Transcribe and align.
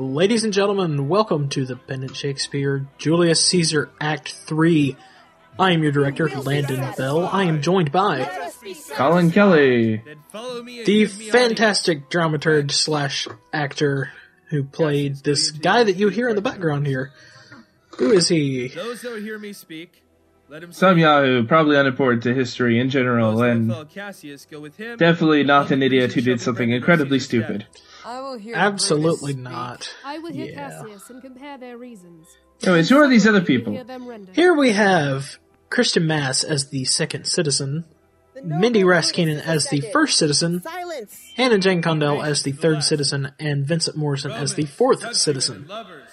Ladies 0.00 0.44
and 0.44 0.52
gentlemen, 0.54 1.08
welcome 1.08 1.50
to 1.50 1.66
the 1.66 1.76
Pendant 1.76 2.16
Shakespeare 2.16 2.86
Julius 2.96 3.44
Caesar 3.48 3.90
Act 4.00 4.32
3. 4.32 4.96
I 5.58 5.72
am 5.72 5.82
your 5.82 5.92
director, 5.92 6.26
Landon 6.26 6.94
Beall. 6.96 7.26
I 7.26 7.44
am 7.44 7.60
joined 7.60 7.92
by 7.92 8.50
Colin 8.94 9.30
Kelly. 9.30 10.02
the 10.86 11.04
fantastic 11.04 12.08
dramaturg 12.08 12.70
slash 12.70 13.28
actor 13.52 14.10
who 14.48 14.64
played 14.64 15.16
this 15.16 15.50
guy 15.50 15.84
that 15.84 15.96
you 15.96 16.08
hear 16.08 16.30
in 16.30 16.34
the 16.34 16.40
background 16.40 16.86
here. 16.86 17.12
Who 17.98 18.10
is 18.10 18.26
he? 18.26 18.68
Those 18.68 19.02
that 19.02 19.18
hear 19.18 19.38
me 19.38 19.52
speak, 19.52 20.02
let 20.48 20.62
him 20.62 20.72
Some 20.72 20.94
speak. 20.94 21.02
Yahoo, 21.02 21.44
probably 21.44 21.76
unimportant 21.76 22.22
to 22.22 22.32
history 22.32 22.80
in 22.80 22.88
general, 22.88 23.42
and 23.42 23.86
Cassius 23.90 24.46
go 24.46 24.60
with 24.60 24.78
him. 24.78 24.96
definitely 24.96 25.44
not 25.44 25.70
an 25.70 25.82
idiot 25.82 26.14
who 26.14 26.22
did 26.22 26.40
something 26.40 26.70
incredibly 26.70 27.18
Caesar's 27.18 27.44
stupid. 27.44 27.66
Death. 28.02 28.06
I 28.06 28.20
will 28.20 28.38
hear 28.38 28.54
Absolutely 28.56 29.34
not. 29.34 29.94
I 30.04 30.18
will 30.18 30.32
hear 30.32 30.46
Yeah. 30.46 30.68
Cassius 30.68 31.10
and 31.10 31.22
compare 31.22 31.58
their 31.58 31.76
reasons. 31.78 32.26
Anyways, 32.62 32.88
who 32.88 32.98
are 32.98 33.08
these 33.08 33.26
other 33.26 33.40
people? 33.40 33.78
Here 34.32 34.54
we 34.54 34.72
have 34.72 35.38
Christian 35.70 36.06
Mass 36.06 36.44
as 36.44 36.68
the 36.68 36.84
second 36.84 37.24
citizen, 37.26 37.84
Mindy 38.42 38.82
Raskinen 38.82 39.40
as 39.40 39.68
the 39.68 39.80
first 39.80 40.18
citizen, 40.18 40.62
Silence! 40.62 41.18
Hannah 41.36 41.58
Jane 41.58 41.80
Condell 41.82 42.22
as 42.22 42.42
the 42.42 42.52
third 42.52 42.82
citizen, 42.82 43.32
and 43.38 43.66
Vincent 43.66 43.96
Morrison 43.96 44.30
as 44.32 44.54
the 44.54 44.66
fourth 44.66 45.14
citizen. 45.16 45.66
lovers, 45.68 46.08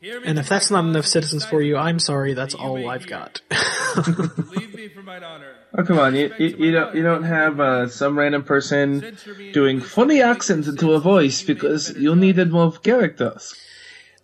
hear 0.00 0.20
me 0.20 0.26
And 0.26 0.38
if 0.38 0.48
that's 0.48 0.70
not 0.70 0.84
enough 0.84 1.06
citizens 1.06 1.44
for 1.44 1.60
you, 1.62 1.76
I'm 1.76 1.98
sorry, 1.98 2.34
that's 2.34 2.54
all 2.54 2.88
I've 2.88 3.06
got. 3.06 3.40
Leave 4.06 4.74
me 4.74 4.88
for 4.88 5.02
mine 5.02 5.24
honor. 5.24 5.54
Oh 5.76 5.82
come 5.82 5.98
on, 5.98 6.14
you, 6.14 6.32
you, 6.38 6.48
you 6.58 6.70
don't 6.72 6.94
you 6.94 7.02
don't 7.02 7.24
have 7.24 7.58
uh, 7.58 7.88
some 7.88 8.16
random 8.18 8.44
person 8.44 9.16
doing 9.52 9.80
funny 9.80 10.22
accents 10.22 10.68
into 10.68 10.92
a 10.92 11.00
voice 11.00 11.42
because 11.42 11.90
you 11.96 12.14
needed 12.14 12.52
more 12.52 12.70
characters. 12.72 13.54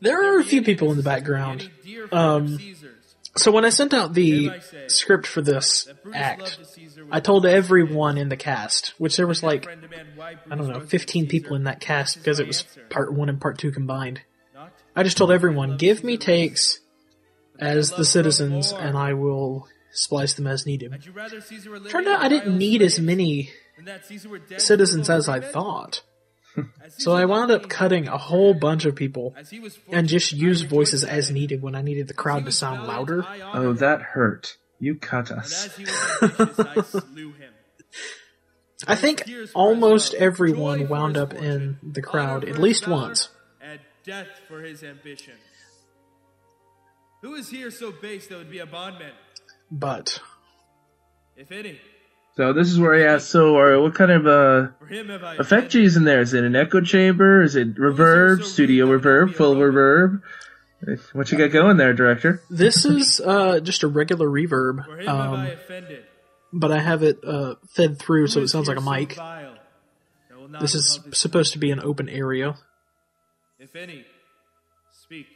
there 0.01 0.23
are 0.23 0.39
a 0.39 0.45
few 0.45 0.63
people 0.63 0.91
in 0.93 0.97
the 0.97 1.03
background. 1.03 1.71
Um, 2.13 2.59
So 3.37 3.53
when 3.53 3.65
I 3.65 3.71
sent 3.71 3.95
out 3.95 4.13
the 4.15 4.51
script 4.89 5.27
for 5.27 5.41
this 5.41 5.89
act, 6.13 6.59
I 7.13 7.21
told 7.21 7.47
everyone 7.47 8.19
in 8.19 8.29
the 8.29 8.37
cast, 8.37 8.93
which 8.99 9.17
there 9.17 9.27
was 9.27 9.43
like, 9.43 9.69
I 10.51 10.55
don't 10.57 10.69
know, 10.69 10.81
15 10.81 11.29
people 11.29 11.55
in 11.57 11.65
that 11.65 11.79
cast 11.81 12.19
because 12.19 12.41
it 12.41 12.47
was 12.49 12.65
part 12.91 13.13
one 13.15 13.29
and 13.29 13.41
part 13.41 13.57
two 13.59 13.71
combined. 13.71 14.21
I 14.97 15.05
just 15.05 15.17
told 15.17 15.31
everyone, 15.31 15.77
give 15.77 16.03
me 16.03 16.17
takes 16.19 16.81
as 17.59 17.91
the 17.93 18.05
citizens 18.05 18.73
and 18.73 18.97
I 18.99 19.15
will 19.15 19.69
splice 19.93 20.35
them 20.35 20.47
as 20.47 20.67
needed. 20.67 20.93
Turned 21.89 22.09
out 22.09 22.21
I 22.21 22.29
didn't 22.29 22.57
need 22.57 22.83
as 22.83 23.01
many 23.01 23.51
citizens 24.59 25.11
as 25.11 25.29
I 25.29 25.41
thought. 25.41 26.03
So 26.99 27.13
I 27.13 27.25
wound 27.25 27.53
up 27.53 27.69
cutting 27.69 28.09
a 28.09 28.19
whole 28.19 28.53
bunch 28.53 28.85
of 28.85 28.97
people 28.97 29.35
and 29.91 30.09
just 30.09 30.33
used 30.33 30.69
voices 30.69 31.05
as 31.05 31.31
needed 31.31 31.63
when 31.63 31.75
I 31.77 31.83
needed 31.83 32.09
the 32.09 32.15
crowd 32.15 32.45
to 32.47 32.53
sound 32.53 32.89
louder. 32.89 33.25
Oh, 33.55 33.73
that 33.75 34.03
hurt. 34.03 34.57
You 34.81 34.97
cut 34.97 35.31
us. 35.31 35.67
as 35.67 35.77
he 35.77 35.85
was 35.85 36.23
ambitious, 36.23 36.95
I 36.95 37.01
slew 37.13 37.33
him. 37.33 37.53
I 38.89 38.97
think 38.97 39.31
almost 39.55 40.15
everyone 40.15 40.89
wound 40.89 41.17
up 41.17 41.35
in 41.35 41.79
the 41.83 42.03
crowd 42.03 42.45
at 42.45 42.59
least 42.59 42.89
once. 42.89 43.29
And 43.61 43.79
death 44.05 44.29
for 44.49 44.63
his 44.63 44.83
ambition. 44.83 45.35
Who 47.23 47.35
is 47.35 47.51
here 47.51 47.71
so 47.71 47.93
base 47.93 48.27
that 48.29 48.39
would 48.39 48.51
be 48.51 48.61
a 48.61 48.67
bondman, 48.67 49.13
But 49.71 50.21
if 51.37 51.53
any? 51.53 51.79
So 52.37 52.53
this 52.53 52.69
is 52.69 52.79
where 52.79 52.95
I 52.95 53.15
asked. 53.15 53.29
So, 53.31 53.59
uh, 53.59 53.83
what 53.83 53.95
kind 53.95 54.11
of 54.11 54.27
uh, 54.27 54.69
For 54.79 54.87
him 54.87 55.11
effect 55.11 55.75
is 55.75 55.97
in 55.97 56.05
there? 56.05 56.21
Is 56.21 56.33
it 56.33 56.45
an 56.45 56.57
echo 56.57 56.81
chamber? 56.81 57.43
Is 57.43 57.57
it 57.57 57.75
reverb? 57.75 58.45
Studio 58.45 58.87
reverb? 58.87 59.35
Full 59.35 59.57
reverb? 59.57 60.23
What 61.13 61.31
you 61.31 61.37
got 61.37 61.53
going 61.53 61.77
there, 61.77 61.93
director? 61.93 62.43
this 62.49 62.85
is 62.87 63.21
uh, 63.21 63.61
just 63.61 63.83
a 63.83 63.89
regular 63.89 64.27
reverb, 64.29 64.85
For 64.87 64.99
him 64.99 65.07
have 65.07 65.33
I 65.33 65.53
um, 65.53 65.99
but 66.53 66.73
I 66.73 66.79
have 66.81 67.03
it 67.03 67.19
uh, 67.25 67.57
fed 67.69 67.99
through 67.99 68.29
so 68.29 68.41
it 68.41 68.49
sounds 68.49 68.67
like 68.69 68.79
a 68.79 68.81
mic. 68.81 69.15
vile 69.15 69.55
that 70.31 70.39
will 70.39 70.49
not 70.49 70.63
This 70.63 70.75
is 70.75 70.99
supposed 71.13 71.53
to 71.53 71.59
be 71.59 71.71
an 71.71 71.81
open 71.83 72.09
area, 72.09 72.57
If 73.59 73.77
any, 73.77 74.05
speak. 75.05 75.27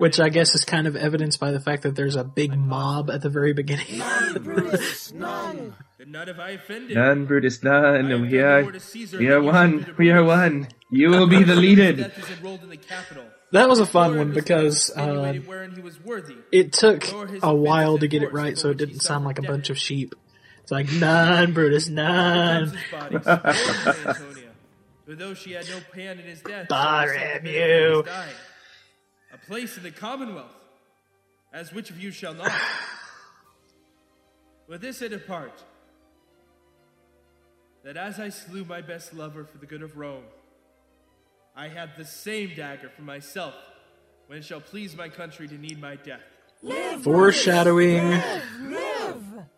For 0.00 0.04
which 0.04 0.18
I 0.18 0.30
guess 0.30 0.54
is 0.54 0.64
kind 0.64 0.86
of 0.86 0.96
evidenced 0.96 1.38
by 1.38 1.50
the 1.50 1.60
fact 1.60 1.82
that 1.82 1.94
there's 1.94 2.16
a 2.16 2.24
big 2.24 2.56
mob 2.56 3.10
at 3.10 3.20
the 3.20 3.28
very 3.28 3.52
beginning. 3.52 3.98
None! 3.98 5.74
Then 5.98 6.10
none 6.12 6.26
have 6.26 6.40
I 6.40 6.50
offended. 6.52 6.96
None, 6.96 7.26
Brutus, 7.26 7.62
none. 7.62 8.10
I 8.10 8.16
We 8.16 8.38
are, 8.40 8.62
more 8.62 8.72
to 8.72 8.80
Caesar 8.80 9.18
we 9.18 9.28
are 9.30 9.42
one. 9.42 9.94
We 9.98 10.10
are 10.10 10.24
one. 10.24 10.68
You 10.90 11.10
will 11.10 11.26
be 11.26 11.44
the 11.44 11.54
leaded. 11.54 11.98
Death 11.98 12.18
is 12.18 12.38
enrolled 12.38 12.62
in 12.62 12.70
the 12.70 12.78
Capitol. 12.78 13.24
That 13.52 13.68
was 13.68 13.78
a 13.78 13.84
fun 13.84 14.16
one 14.16 14.32
because 14.32 14.90
uh, 14.96 15.02
insinuated 15.02 15.46
wherein 15.46 15.72
he 15.74 15.82
was 15.82 16.02
worthy. 16.02 16.36
it 16.50 16.72
took 16.72 17.06
a 17.42 17.54
while 17.54 17.98
to 17.98 18.08
get 18.08 18.22
it 18.22 18.32
right 18.32 18.56
so 18.56 18.70
it 18.70 18.78
didn't 18.78 19.00
sound 19.00 19.26
like 19.26 19.38
a 19.38 19.42
bunch 19.42 19.68
of 19.68 19.76
sheep. 19.76 20.14
It's 20.62 20.72
like, 20.72 20.90
none, 20.92 21.52
Brutus, 21.52 21.88
none. 21.88 22.70
Comes 22.70 22.80
his 22.80 22.90
body, 22.90 23.18
supported 23.18 23.84
by 23.84 23.90
Antonia. 24.08 24.50
For 25.04 25.14
though 25.14 25.34
she 25.34 25.52
had 25.52 25.68
no 25.68 25.80
hand 25.94 26.20
in 26.20 26.26
his 26.26 26.40
death, 26.40 26.62
she 26.62 26.68
Barham, 26.68 27.18
herself 27.18 27.36
admitted 27.36 27.80
you. 27.82 28.04
His 29.50 29.50
dying. 29.50 29.50
A 29.50 29.52
place 29.66 29.76
in 29.76 29.82
the 29.82 29.90
commonwealth, 29.90 30.54
as 31.52 31.72
which 31.72 31.90
of 31.90 32.02
you 32.02 32.10
shall 32.10 32.34
not? 32.34 32.52
With 34.68 34.80
this 34.80 35.02
I 35.02 35.08
depart, 35.08 35.62
that 37.84 37.96
as 37.96 38.20
I 38.20 38.28
slew 38.28 38.64
my 38.64 38.80
best 38.82 39.14
lover 39.14 39.44
for 39.44 39.58
the 39.58 39.66
good 39.66 39.82
of 39.82 39.96
Rome, 39.96 40.24
I 41.56 41.68
have 41.68 41.96
the 41.96 42.04
same 42.04 42.54
dagger 42.54 42.88
for 42.88 43.02
myself 43.02 43.54
when 44.28 44.38
it 44.38 44.44
shall 44.44 44.60
please 44.60 44.96
my 44.96 45.08
country 45.08 45.48
to 45.48 45.58
need 45.58 45.80
my 45.80 45.96
death. 45.96 46.20
Foreshadowing. 47.02 48.20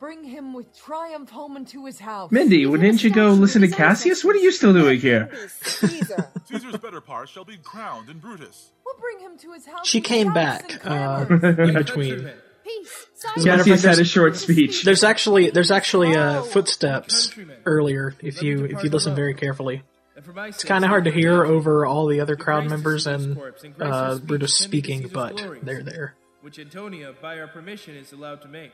Bring 0.00 0.24
him 0.24 0.52
with 0.52 0.76
triumph 0.76 1.30
home 1.30 1.56
into 1.56 1.84
his 1.86 1.98
house. 2.00 2.30
Mindy, 2.32 2.66
wouldn't 2.66 3.02
you 3.04 3.10
go 3.10 3.28
listen 3.30 3.62
to 3.62 3.68
Cassius? 3.68 4.24
What 4.24 4.34
are 4.34 4.40
you 4.40 4.50
still 4.50 4.72
doing 4.72 5.00
here? 5.00 5.30
Caesar! 5.62 6.28
Caesar's 6.46 6.76
better 6.78 7.00
part 7.00 7.28
shall 7.28 7.44
be 7.44 7.56
crowned 7.58 8.08
in 8.08 8.18
Brutus. 8.18 8.72
We'll 8.84 8.98
bring 8.98 9.20
him 9.20 9.38
to 9.38 9.52
his 9.52 9.64
house. 9.66 9.86
She 9.86 10.00
came 10.00 10.32
back 10.32 10.84
uh, 10.84 11.26
in 11.28 11.74
between. 11.74 12.30
Peace. 12.64 13.06
Cassius 13.44 13.82
had 13.82 13.98
a 13.98 14.04
short 14.04 14.36
speech. 14.36 14.82
There's 14.84 15.02
actually 15.04 15.50
there's 15.50 15.70
actually 15.70 16.14
uh, 16.16 16.42
footsteps 16.42 17.32
earlier 17.64 18.14
if 18.20 18.42
you 18.42 18.64
if 18.66 18.82
you 18.84 18.90
listen 18.90 19.14
very 19.14 19.34
carefully. 19.34 19.82
and 20.16 20.24
for 20.24 20.32
my 20.32 20.48
It's 20.48 20.62
kind 20.64 20.84
of 20.84 20.88
hard 20.88 21.04
to 21.04 21.10
hear 21.10 21.44
over 21.44 21.84
all 21.86 22.06
the 22.06 22.20
other 22.20 22.36
crowd 22.36 22.66
members 22.68 23.06
and 23.06 23.36
uh, 23.80 24.18
Brutus 24.18 24.54
speaking, 24.54 25.08
but 25.12 25.44
they're 25.62 25.82
there. 25.82 26.14
which 26.40 26.58
Antonia, 26.58 27.14
by 27.20 27.38
our 27.40 27.48
permission, 27.48 27.96
is 27.96 28.12
allowed 28.12 28.42
to 28.42 28.48
make. 28.48 28.72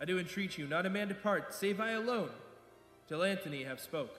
I 0.00 0.04
do 0.04 0.18
entreat 0.18 0.58
you, 0.58 0.66
not 0.66 0.86
a 0.86 0.90
man 0.90 1.08
depart, 1.08 1.54
save 1.54 1.80
I 1.80 1.92
alone, 1.92 2.30
till 3.08 3.22
Antony 3.22 3.64
have 3.64 3.80
spoke. 3.80 4.10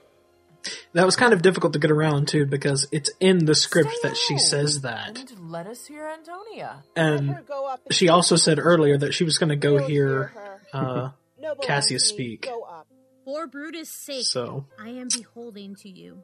That 0.92 1.06
was 1.06 1.14
kind 1.14 1.32
of 1.32 1.40
difficult 1.42 1.72
to 1.74 1.78
get 1.78 1.90
around 1.90 2.28
to 2.28 2.44
because 2.46 2.88
it's 2.90 3.10
in 3.20 3.44
the 3.44 3.54
script 3.54 3.94
that 4.02 4.16
she 4.16 4.38
says 4.38 4.80
that, 4.80 5.16
And 5.18 5.50
let 5.50 5.66
us 5.66 5.86
hear 5.86 6.06
Antonia. 6.08 6.82
and 6.96 7.30
Her 7.30 7.42
go 7.46 7.66
up 7.68 7.82
and 7.86 7.94
she 7.94 8.08
also 8.08 8.34
said 8.36 8.58
earlier 8.58 8.98
that 8.98 9.14
she 9.14 9.22
was 9.24 9.38
going 9.38 9.50
to 9.50 9.56
go 9.56 9.74
We'll 9.74 9.86
hear 9.86 10.22
her. 10.24 10.60
uh, 10.72 11.10
Cassius 11.62 12.10
Antony, 12.10 12.26
speak. 12.26 12.46
Go. 12.46 12.64
For 13.24 13.46
Brutus' 13.46 13.90
sake, 13.90 14.24
So 14.24 14.66
I 14.80 14.88
am 14.88 15.08
beholding 15.14 15.76
to 15.76 15.88
you. 15.88 16.22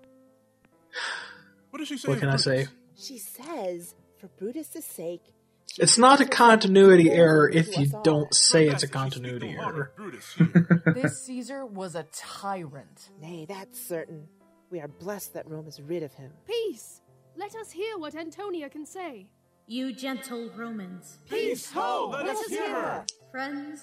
What 1.70 1.80
does 1.80 1.88
she 1.88 1.98
say? 1.98 2.08
what 2.08 2.14
of 2.14 2.20
can 2.20 2.30
I 2.30 2.36
say? 2.36 2.66
She 2.96 3.18
says, 3.18 3.94
for 4.18 4.28
Brutus' 4.38 4.84
sake. 4.86 5.33
She 5.74 5.82
It's 5.82 5.98
not 5.98 6.20
a 6.20 6.24
continuity 6.24 7.10
error 7.10 7.48
if 7.48 7.76
you 7.76 7.90
don't 8.04 8.32
say 8.32 8.68
it's 8.68 8.82
a 8.82 8.86
if 8.86 8.92
she 8.92 8.92
speak 8.92 8.92
continuity 8.92 9.54
no 9.54 9.60
harm 9.60 9.80
of 9.80 9.88
error. 9.98 10.94
This 10.94 11.22
Caesar 11.26 11.66
was 11.66 11.96
a 11.96 12.04
tyrant. 12.12 13.10
Nay, 13.20 13.46
that's 13.48 13.80
certain. 13.80 14.28
We 14.70 14.80
are 14.80 14.88
blessed 14.88 15.34
that 15.34 15.48
Rome 15.48 15.66
is 15.66 15.80
rid 15.80 16.02
of 16.02 16.12
him. 16.14 16.30
Peace. 16.46 17.00
Let 17.36 17.54
us 17.56 17.72
hear 17.72 17.98
what 17.98 18.14
Antonia 18.14 18.70
can 18.70 18.86
say. 18.86 19.26
You 19.66 19.92
gentle 19.92 20.50
Romans, 20.56 21.18
Peace. 21.28 21.70
ho! 21.72 22.10
Let 22.12 22.26
us 22.26 22.46
hear 22.46 22.68
her. 22.68 23.04
friends, 23.32 23.80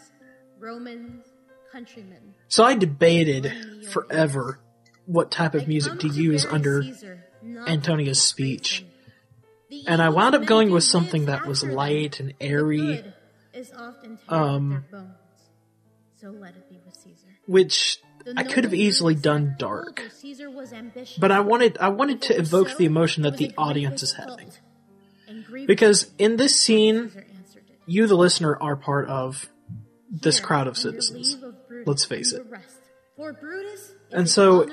Romans, 0.59 1.25
countrymen. 1.71 2.35
So 2.47 2.63
I 2.63 2.75
debated 2.75 3.51
forever 3.89 4.59
what 5.05 5.31
type 5.31 5.55
of 5.55 5.67
music 5.67 5.99
to 5.99 6.07
use 6.07 6.45
under 6.45 6.83
Caesar, 6.83 7.25
Antonia's 7.67 8.19
to 8.19 8.21
speech. 8.21 8.85
Praise 9.71 9.81
him. 9.81 9.85
The 9.85 9.91
And 9.91 10.01
I 10.01 10.09
wound 10.09 10.35
up 10.35 10.45
going 10.45 10.71
with 10.71 10.83
something 10.83 11.25
that 11.25 11.45
was 11.45 11.63
light 11.63 12.19
and 12.19 12.33
airy, 12.39 13.03
is 13.53 13.71
often 13.77 14.19
Um. 14.29 14.85
So 16.19 16.29
let 16.29 16.55
it 16.55 16.69
be 16.69 16.79
with 16.85 16.95
Caesar. 16.95 17.27
which 17.47 17.99
I 18.37 18.43
could 18.43 18.63
have 18.63 18.73
easily 18.75 19.15
done 19.15 19.55
dark. 19.57 20.03
Caesar 20.19 20.51
was 20.51 20.71
ambitious. 20.71 21.17
But 21.17 21.31
I 21.31 21.39
wanted 21.39 21.77
I 21.79 21.89
wanted 21.89 22.21
to 22.23 22.37
evoke 22.37 22.77
the 22.77 22.85
emotion 22.85 23.23
that 23.23 23.37
the 23.37 23.51
audience 23.57 24.03
is 24.03 24.13
having. 24.13 24.49
fault, 24.51 24.59
and 25.27 25.43
grievous 25.45 25.67
Because 25.67 26.11
in 26.19 26.37
this 26.37 26.55
scene, 26.61 27.09
Caesar 27.09 27.25
answered 27.35 27.63
it. 27.69 27.79
you 27.87 28.05
the 28.05 28.15
listener 28.15 28.55
are 28.61 28.75
part 28.75 29.07
of 29.09 29.49
this 30.11 30.39
crowd 30.39 30.67
of 30.67 30.77
citizens. 30.77 31.37
Let's 31.85 32.05
face 32.05 32.33
it. 32.33 32.45
For 33.15 33.33
Brutus 33.33 33.79
is 33.79 33.95
And 34.11 34.21
an 34.21 34.27
so-. 34.27 34.67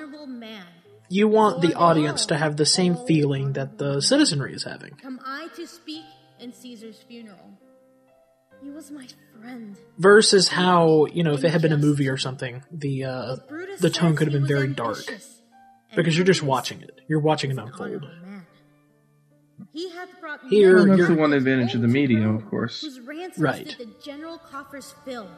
You 1.09 1.29
want 1.29 1.61
the 1.63 1.75
audience 1.75 2.27
to 2.27 2.37
have 2.37 2.57
the 2.57 2.67
same 2.67 2.97
feeling 2.97 3.53
that 3.55 3.79
the 3.79 4.01
citizenry 4.01 4.55
is 4.55 4.65
having. 4.65 4.93
Come 5.03 5.21
I 5.25 5.49
to 5.57 5.67
speak 5.67 6.05
in 6.41 6.53
Caesar's 6.53 7.03
funeral. 7.09 7.59
He 8.63 8.71
was 8.71 8.91
my 8.91 9.07
friend. 9.41 9.77
Versus 9.99 10.49
how, 10.49 11.07
you 11.07 11.23
know, 11.23 11.33
if 11.33 11.45
it 11.45 11.51
had 11.51 11.63
been 11.63 11.73
a 11.73 11.79
movie 11.79 12.09
or 12.09 12.17
something, 12.17 12.63
the 12.73 13.05
uh, 13.05 13.37
the 13.79 13.91
tone 13.91 14.17
could 14.17 14.27
have 14.27 14.33
been 14.33 14.49
very 14.49 14.69
dark. 14.69 14.99
Because 15.95 16.17
you're 16.17 16.27
just 16.27 16.43
watching 16.43 16.83
it. 16.83 17.01
You're 17.09 17.21
watching 17.21 17.51
it 17.51 17.55
an 17.55 17.61
unfold. 17.61 18.05
He 19.73 19.91
hath 19.91 20.21
brought 20.21 20.41
Here, 20.49 20.77
Well, 20.77 20.87
many 20.87 21.03
that's 21.03 21.15
the 21.15 21.21
one 21.21 21.33
advantage 21.33 21.75
of 21.75 21.83
the 21.83 21.89
medium, 21.89 22.37
of 22.37 22.49
course. 22.49 22.85
Right. 23.37 23.75
the 23.79 23.89
general 24.03 24.39
coffers 24.39 24.95
fill. 25.05 25.29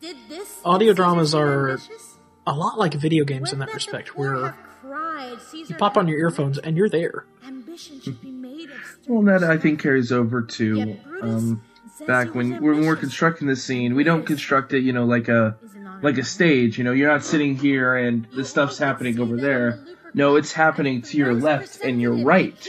Did 0.00 0.16
this 0.28 0.60
Audio 0.64 0.92
dramas 0.92 1.34
are 1.34 1.70
ambitious? 1.70 2.16
A 2.46 2.52
lot 2.54 2.78
like 2.78 2.94
video 2.94 3.24
games 3.24 3.52
in 3.52 3.58
that 3.58 3.72
respect, 3.74 4.16
where 4.16 4.56
have 4.82 4.90
cried, 4.90 5.40
Caesar 5.40 5.72
you 5.74 5.78
pop 5.78 5.96
on 5.96 6.08
your 6.08 6.18
earphones 6.18 6.58
and 6.58 6.76
you're 6.76 6.88
there. 6.88 7.24
Ambition 7.46 8.00
should 8.00 8.20
be 8.20 8.30
made 8.30 8.70
of 8.70 8.78
Well, 9.06 9.22
that 9.22 9.44
I 9.44 9.56
think 9.58 9.80
carries 9.80 10.12
over 10.12 10.42
to 10.42 10.96
um, 11.22 11.62
back 12.06 12.34
when 12.34 12.62
when 12.62 12.86
we're 12.86 12.96
constructing 12.96 13.48
the 13.48 13.56
scene. 13.56 13.94
We 13.94 14.04
don't 14.04 14.24
construct 14.24 14.72
it, 14.72 14.80
you 14.80 14.92
know, 14.92 15.04
like 15.04 15.28
a 15.28 15.56
Is 15.62 15.74
an 15.74 15.86
honor 15.86 16.00
like 16.02 16.18
a 16.18 16.24
stage. 16.24 16.78
You 16.78 16.84
know, 16.84 16.92
you're 16.92 17.10
not 17.10 17.24
sitting 17.24 17.56
here 17.56 17.96
and 17.96 18.26
the 18.34 18.44
stuff's 18.44 18.78
happening 18.78 19.18
over 19.20 19.36
there. 19.36 19.84
No, 20.14 20.36
it's 20.36 20.52
happening 20.52 21.02
to 21.02 21.16
your 21.16 21.34
left 21.34 21.80
and 21.82 22.00
your 22.00 22.24
right. 22.24 22.68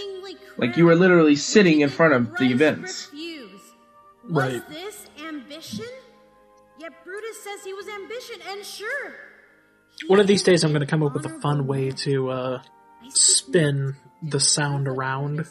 Like 0.57 0.77
you 0.77 0.87
are 0.89 0.95
literally 0.95 1.35
sitting 1.35 1.81
in 1.81 1.89
front 1.89 2.13
of 2.13 2.37
the 2.37 2.51
events. 2.51 3.09
Was 4.29 4.53
Right. 4.53 4.69
this 4.69 5.07
ambition? 5.25 5.85
Yet 6.79 7.03
Brutus 7.03 7.43
says 7.43 7.63
he 7.63 7.73
was 7.73 7.87
ambition, 7.87 8.37
and 8.47 8.63
sure. 8.63 9.30
He 10.01 10.07
One 10.07 10.19
of 10.19 10.27
these 10.27 10.44
days, 10.44 10.63
I'm 10.63 10.71
going 10.71 10.81
to 10.81 10.88
come 10.88 11.03
up 11.03 11.13
with 11.13 11.25
a 11.25 11.39
fun 11.42 11.68
way 11.68 11.92
to 11.92 12.30
uh, 12.30 12.62
spin 13.09 13.95
the 14.21 14.39
sound 14.39 14.88
around. 14.88 15.45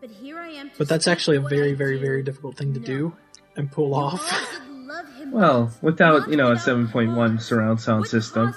But 0.00 0.10
here 0.10 0.38
I 0.38 0.50
am. 0.50 0.70
But 0.78 0.88
that's 0.88 1.08
actually 1.08 1.38
a 1.38 1.40
very, 1.40 1.74
very, 1.74 1.98
very 1.98 2.22
difficult 2.22 2.56
thing 2.56 2.74
to 2.74 2.80
do 2.80 3.14
and 3.56 3.70
pull 3.70 3.94
off. 3.94 4.22
all 4.32 4.60
did 4.60 4.86
love 4.86 5.14
him 5.16 5.30
Well, 5.32 5.72
without 5.82 6.28
you 6.30 6.36
know 6.36 6.52
a 6.52 6.56
7.1 6.56 7.40
surround 7.40 7.80
sound 7.80 8.06
system. 8.06 8.54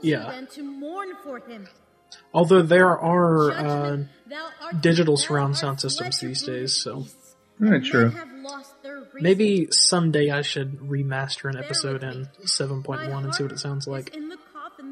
Yeah. 0.00 0.26
you 0.26 0.30
then 0.30 0.46
to 0.48 0.62
mourn 0.62 1.08
for 1.24 1.40
him? 1.40 1.66
Although 2.32 2.62
there 2.62 2.96
are 2.96 3.50
uh, 3.50 3.54
Judgment, 3.62 4.08
thou 4.28 4.48
art- 4.62 4.80
digital 4.80 5.16
surround 5.16 5.56
sound 5.56 5.80
systems 5.80 6.20
these 6.20 6.42
days, 6.42 6.72
so- 6.72 7.04
Brutus' 7.04 7.12
beasts, 7.12 7.36
Yeah, 7.60 7.74
and 7.74 7.84
true. 7.84 8.12
Maybe 9.20 9.68
someday 9.70 10.30
I 10.30 10.42
should 10.42 10.78
remaster 10.80 11.50
an 11.50 11.56
episode 11.56 12.02
in 12.02 12.28
7.1 12.44 13.24
and 13.24 13.34
see 13.34 13.42
what 13.42 13.52
it 13.52 13.58
sounds 13.58 13.86
like. 13.86 14.14
in 14.14 14.28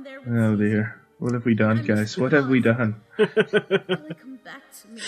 there 0.02 0.20
with 0.20 0.28
Oh 0.28 0.56
dear, 0.56 1.00
what 1.18 1.32
have 1.32 1.44
we 1.44 1.54
done, 1.54 1.82
guys? 1.84 2.18
What 2.18 2.32
have 2.32 2.48
we 2.48 2.60
done? 2.60 3.00
Will 3.18 3.24
it 3.26 4.18
come 4.18 4.38
back 4.44 4.62
to 4.82 4.88
me? 4.88 5.00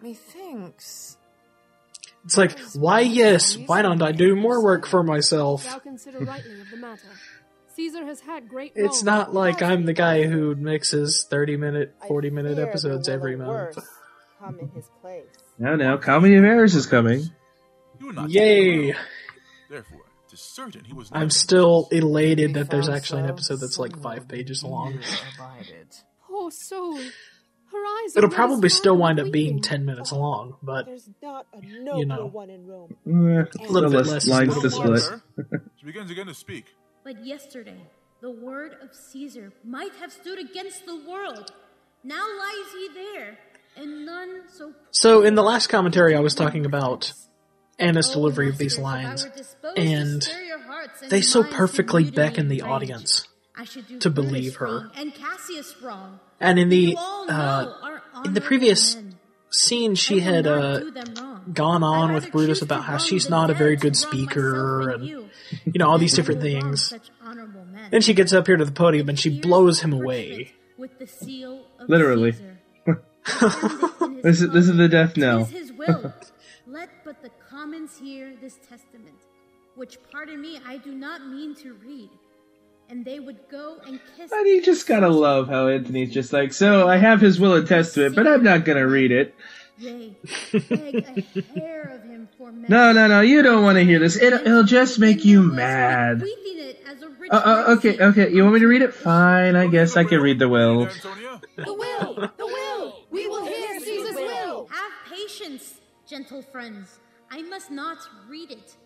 Methinks. 0.00 1.16
It's 2.24 2.36
like, 2.36 2.58
why 2.74 3.00
yes, 3.00 3.56
why 3.56 3.82
don't 3.82 4.02
I 4.02 4.12
do 4.12 4.36
more 4.36 4.62
work 4.62 4.86
for 4.86 5.02
myself? 5.02 5.64
Thou 5.64 5.78
consider 5.78 6.18
rightly 6.20 6.60
of 6.60 6.70
the 6.70 6.76
matter. 6.76 7.02
Caesar 7.76 8.04
has 8.04 8.20
had 8.20 8.48
great 8.48 8.72
It's 8.74 9.04
not 9.04 9.32
like 9.32 9.62
I'm 9.62 9.84
the 9.84 9.92
guy 9.92 10.26
who 10.26 10.56
mixes 10.56 11.24
30 11.30 11.56
minute, 11.56 11.94
40 12.08 12.30
minute 12.30 12.58
episodes 12.58 13.08
every 13.08 13.36
month. 13.36 13.76
worse 13.76 13.88
Come 14.40 14.58
in 14.60 14.68
his 14.70 14.88
place. 15.00 15.26
Now, 15.58 15.74
now, 15.74 15.96
Comedy 15.96 16.36
of 16.36 16.44
Errors 16.44 16.74
is 16.74 16.86
coming. 16.86 17.22
You 18.00 18.10
are 18.10 18.12
not 18.12 18.30
Yay! 18.30 18.94
Therefore, 19.68 20.00
tis 20.28 20.40
certain 20.40 20.84
he 20.84 20.92
was 20.92 21.10
I'm 21.12 21.20
never- 21.20 21.30
still 21.30 21.88
elated 21.92 22.54
that 22.54 22.70
there's 22.70 22.88
actually 22.88 23.22
an 23.22 23.28
episode 23.28 23.56
that's 23.60 23.78
like 23.78 24.00
five 24.00 24.28
pages 24.28 24.62
long. 24.64 24.98
Poor 26.26 26.50
soul. 26.68 26.98
Her 27.70 27.84
It'll 28.16 28.30
probably 28.30 28.70
still 28.70 28.96
wind 28.96 29.20
up 29.20 29.30
being 29.30 29.60
10 29.60 29.84
minutes 29.84 30.10
long, 30.10 30.56
but 30.62 30.86
There's 30.86 31.06
not 31.22 31.46
a 31.52 31.60
nobler 31.60 32.06
know. 32.06 32.26
one 32.26 32.48
in 32.48 32.66
Rome. 32.66 32.96
Eh, 33.06 33.10
A 33.68 33.70
little 33.70 33.90
bit 33.90 34.06
less 34.06 34.26
less 34.26 34.26
lines 34.26 34.58
to 34.62 34.70
split. 34.70 35.02
She 35.76 35.84
begins 35.84 36.10
again 36.10 36.26
to 36.28 36.34
speak. 36.34 36.64
But 37.04 37.26
yesterday, 37.26 37.82
the 38.22 38.30
word 38.30 38.74
of 38.80 38.94
Caesar 38.94 39.52
might 39.64 39.92
have 40.00 40.10
stood 40.12 40.38
against 40.38 40.86
the 40.86 40.96
world. 41.06 41.52
Now 42.02 42.24
lies 42.38 42.72
he 42.72 42.88
there, 42.94 43.38
and 43.76 44.06
none 44.06 44.44
so. 44.48 44.72
So 44.90 45.22
in 45.22 45.34
the 45.34 45.42
last 45.42 45.66
commentary, 45.66 46.16
I 46.16 46.20
was 46.20 46.34
talking 46.34 46.64
about 46.64 47.12
Anna's 47.78 48.10
Oh, 48.10 48.14
delivery 48.14 48.48
of 48.48 48.58
these 48.58 48.78
masters, 48.78 48.78
if 48.78 48.84
I 48.84 49.04
lines, 49.08 49.24
were 49.24 49.30
disposed 49.36 49.76
to 49.76 49.82
and 49.82 50.22
stir 50.22 50.42
your 50.42 50.58
hearts 50.60 51.02
and 51.02 51.10
they 51.10 51.20
so 51.20 51.44
perfectly 51.44 52.10
beckon 52.10 52.48
the 52.48 52.62
audience 52.62 53.28
I 53.56 53.64
should 53.64 53.86
do 53.88 53.98
to 54.00 54.10
believe 54.10 54.56
her. 54.56 54.90
And 54.96 55.14
Cassius 55.14 55.74
wrong. 55.82 56.20
And 56.40 56.58
in 56.58 56.68
the 56.68 56.76
You 56.78 56.96
all 56.96 57.26
know 57.26 57.34
uh, 57.34 57.98
in 58.24 58.34
the 58.34 58.40
previous 58.40 58.96
scene, 59.50 59.94
she 59.94 60.20
had 60.20 60.46
uh, 60.46 60.78
do 60.80 60.90
them 60.90 61.14
wrong. 61.20 61.50
gone 61.52 61.82
on 61.82 62.12
with 62.14 62.30
Brutus 62.30 62.62
about 62.62 62.84
how 62.84 62.98
she's 62.98 63.28
not 63.30 63.50
a 63.50 63.54
very 63.54 63.76
good 63.76 63.96
speaker, 63.96 64.90
and 64.90 65.04
you. 65.04 65.28
you 65.64 65.72
know 65.76 65.88
all 65.88 65.98
these 65.98 66.14
different 66.14 66.40
things. 66.40 66.84
such 66.88 67.10
honorable 67.22 67.64
men. 67.64 67.90
Then 67.90 68.00
she 68.00 68.12
gets 68.14 68.32
up 68.32 68.46
here 68.46 68.56
to 68.56 68.64
the 68.64 68.72
podium 68.72 69.08
and 69.08 69.18
she 69.18 69.40
blows 69.40 69.80
him 69.80 69.92
away. 69.92 70.52
With 70.76 70.98
the 70.98 71.06
seal 71.06 71.64
of 71.78 71.88
Literally. 71.88 72.32
Caesar. 72.32 72.58
And 72.86 72.98
in 74.02 74.14
his 74.14 74.22
This 74.22 74.40
is 74.42 74.50
this 74.50 74.68
is 74.68 74.76
the 74.76 74.88
death 74.88 75.16
knell. 75.16 75.48
commons 77.58 77.98
hear 77.98 78.34
this 78.40 78.56
testament, 78.68 79.18
which, 79.74 79.98
pardon 80.12 80.40
me, 80.40 80.60
I 80.64 80.76
do 80.76 80.92
not 80.94 81.26
mean 81.26 81.56
to 81.56 81.72
read. 81.74 82.08
And 82.88 83.04
they 83.04 83.18
would 83.18 83.38
go 83.50 83.78
and 83.84 83.98
kiss. 84.16 84.30
And 84.30 84.46
you 84.46 84.62
just 84.62 84.86
gotta 84.86 85.08
love 85.08 85.48
how 85.48 85.66
Antony's 85.66 86.12
just 86.12 86.32
like, 86.32 86.52
so 86.52 86.88
I 86.88 86.98
have 86.98 87.20
his 87.20 87.40
will 87.40 87.54
and 87.56 87.66
testament, 87.66 88.14
but 88.14 88.28
I'm 88.28 88.44
not 88.44 88.64
gonna 88.64 88.86
read 88.86 89.10
it. 89.10 89.34
Yea, 89.76 90.16
beg 90.52 90.94
a 90.94 91.58
hair 91.58 92.00
of 92.00 92.08
him 92.08 92.28
for. 92.38 92.52
No, 92.68 92.92
no, 92.92 93.08
no, 93.08 93.20
you 93.22 93.42
don't 93.42 93.64
want 93.64 93.76
to 93.76 93.84
hear 93.84 93.98
this. 93.98 94.16
It, 94.16 94.32
it'll 94.32 94.62
just 94.62 94.98
make 95.00 95.24
you 95.24 95.40
And 95.40 95.46
he 95.46 95.50
was 95.50 95.56
mad. 95.56 96.18
bequeathing 96.20 96.64
it 96.64 96.82
as 96.86 97.02
a 97.02 97.08
rich 97.08 97.30
Uh, 97.32 97.36
uh, 97.44 97.74
okay, 97.76 97.98
okay, 97.98 98.32
you 98.32 98.42
want 98.42 98.54
me 98.54 98.60
to 98.60 98.68
read 98.68 98.82
it? 98.82 98.94
Fine, 98.94 99.56
I 99.56 99.66
guess 99.66 99.96
I 99.96 100.04
can 100.04 100.20
read 100.20 100.38
the 100.38 100.48
will. 100.48 100.86
Antonia? 100.86 101.40
The 101.56 101.74
will! 101.74 102.14
The 102.38 102.46
will! 102.46 103.00
We 103.10 103.26
will 103.26 103.44
hear 103.44 103.80
Caesar's 103.80 104.14
will! 104.14 104.68
Have 104.70 104.92
patience, 105.12 105.74
gentle 106.08 106.42
friends. 106.42 107.00
I 107.30 107.42
must 107.42 107.70
not 107.70 107.98
read 108.28 108.50
it. 108.50 108.76